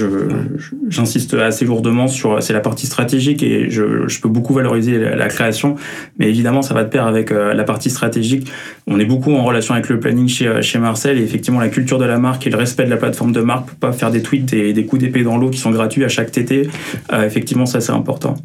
j'insiste 0.88 1.34
assez 1.34 1.64
lourdement 1.64 2.06
sur 2.06 2.42
c'est 2.42 2.52
la 2.52 2.60
partie 2.60 2.86
stratégique 2.86 3.42
et 3.42 3.68
je, 3.70 4.06
je 4.06 4.20
peux 4.20 4.28
beaucoup 4.28 4.54
valoriser 4.54 4.98
la, 4.98 5.28
création, 5.28 5.76
mais 6.18 6.28
évidemment 6.28 6.62
ça 6.62 6.72
va 6.72 6.84
de 6.84 6.88
pair 6.88 7.06
avec 7.06 7.30
la 7.30 7.64
partie 7.64 7.90
stratégique. 7.90 8.50
On 8.86 8.98
est 8.98 9.04
beaucoup 9.04 9.34
en 9.34 9.44
relation 9.44 9.74
avec 9.74 9.88
le 9.88 10.00
planning 10.00 10.28
chez, 10.28 10.62
chez 10.62 10.78
Marcel 10.78 11.18
et 11.18 11.22
effectivement 11.22 11.60
la 11.60 11.68
culture 11.68 11.98
de 11.98 12.04
la 12.04 12.18
marque 12.18 12.46
et 12.46 12.50
le 12.50 12.56
respect 12.56 12.84
de 12.84 12.90
la 12.90 12.96
plateforme 12.96 13.32
de 13.32 13.40
marque 13.40 13.66
pour 13.66 13.76
pas 13.76 13.92
faire 13.92 14.10
des 14.10 14.22
tweets 14.22 14.52
et 14.54 14.72
des 14.72 14.86
coups 14.86 15.02
d'épée 15.02 15.22
dans 15.22 15.36
l'eau 15.36 15.50
qui 15.50 15.58
sont 15.58 15.70
gratuits 15.70 16.04
à 16.04 16.08
chaque 16.08 16.30
TT. 16.30 16.68
effectivement, 17.12 17.66
ça 17.66 17.80
c'est 17.80 17.92
important. 17.92 18.36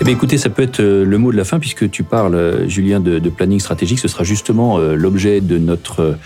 Eh 0.00 0.04
bien, 0.04 0.14
écoutez, 0.14 0.38
ça 0.38 0.48
peut 0.48 0.62
être 0.62 0.80
euh, 0.80 1.04
le 1.04 1.18
mot 1.18 1.30
de 1.30 1.36
la 1.36 1.44
fin 1.44 1.58
puisque 1.58 1.90
tu 1.90 2.04
parles, 2.04 2.34
euh, 2.34 2.66
Julien, 2.66 3.00
de, 3.00 3.18
planning 3.28 3.60
stratégique. 3.60 3.98
Ce 3.98 4.08
sera 4.08 4.24
justement 4.24 4.78
euh, 4.78 4.94
l'objet 4.94 5.42
de 5.42 5.58
notre 5.58 6.16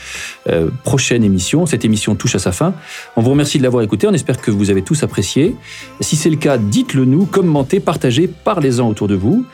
prochaine 0.84 1.24
émission. 1.24 1.66
Cette 1.66 1.84
émission 1.84 2.14
touche 2.14 2.36
à 2.36 2.38
sa 2.38 2.52
fin. 2.52 2.74
On 3.16 3.22
vous 3.22 3.30
remercie 3.30 3.58
de 3.58 3.64
l'avoir 3.64 3.82
écouté. 3.82 4.06
On 4.06 4.12
espère 4.12 4.40
que 4.40 4.52
vous 4.52 4.70
avez 4.70 4.82
tous 4.82 5.02
apprécié. 5.02 5.56
Si 6.00 6.14
c'est 6.14 6.30
le 6.30 6.36
cas, 6.36 6.58
dites-le 6.58 7.04
nous, 7.04 7.24
commentez, 7.24 7.80
partagez, 7.80 8.28
parlez-en 8.28 8.88
autour 8.88 9.08
de 9.08 9.14
vous. 9.14 9.46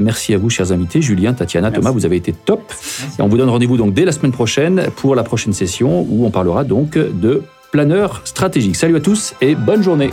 merci 0.00 0.34
à 0.34 0.38
vous, 0.38 0.50
chers 0.50 0.70
invités, 0.70 1.00
Julien, 1.00 1.32
Tatiana, 1.32 1.70
Thomas, 1.70 1.90
vous 1.90 2.04
avez 2.04 2.16
été 2.16 2.32
top. 2.32 2.72
Et 3.18 3.22
on 3.22 3.28
vous 3.28 3.38
donne 3.38 3.48
rendez-vous 3.48 3.76
donc 3.76 3.94
dès 3.94 4.04
la 4.04 4.12
semaine 4.12 4.32
prochaine 4.32 4.88
pour 4.96 5.14
la 5.14 5.24
prochaine 5.24 5.52
session 5.52 6.06
où 6.08 6.26
on 6.26 6.30
parlera 6.30 6.64
donc 6.64 6.98
de 6.98 7.42
planeur 7.72 8.20
stratégique. 8.24 8.76
Salut 8.76 8.96
à 8.96 9.00
tous 9.00 9.34
et 9.40 9.54
bonne 9.54 9.82
journée. 9.82 10.10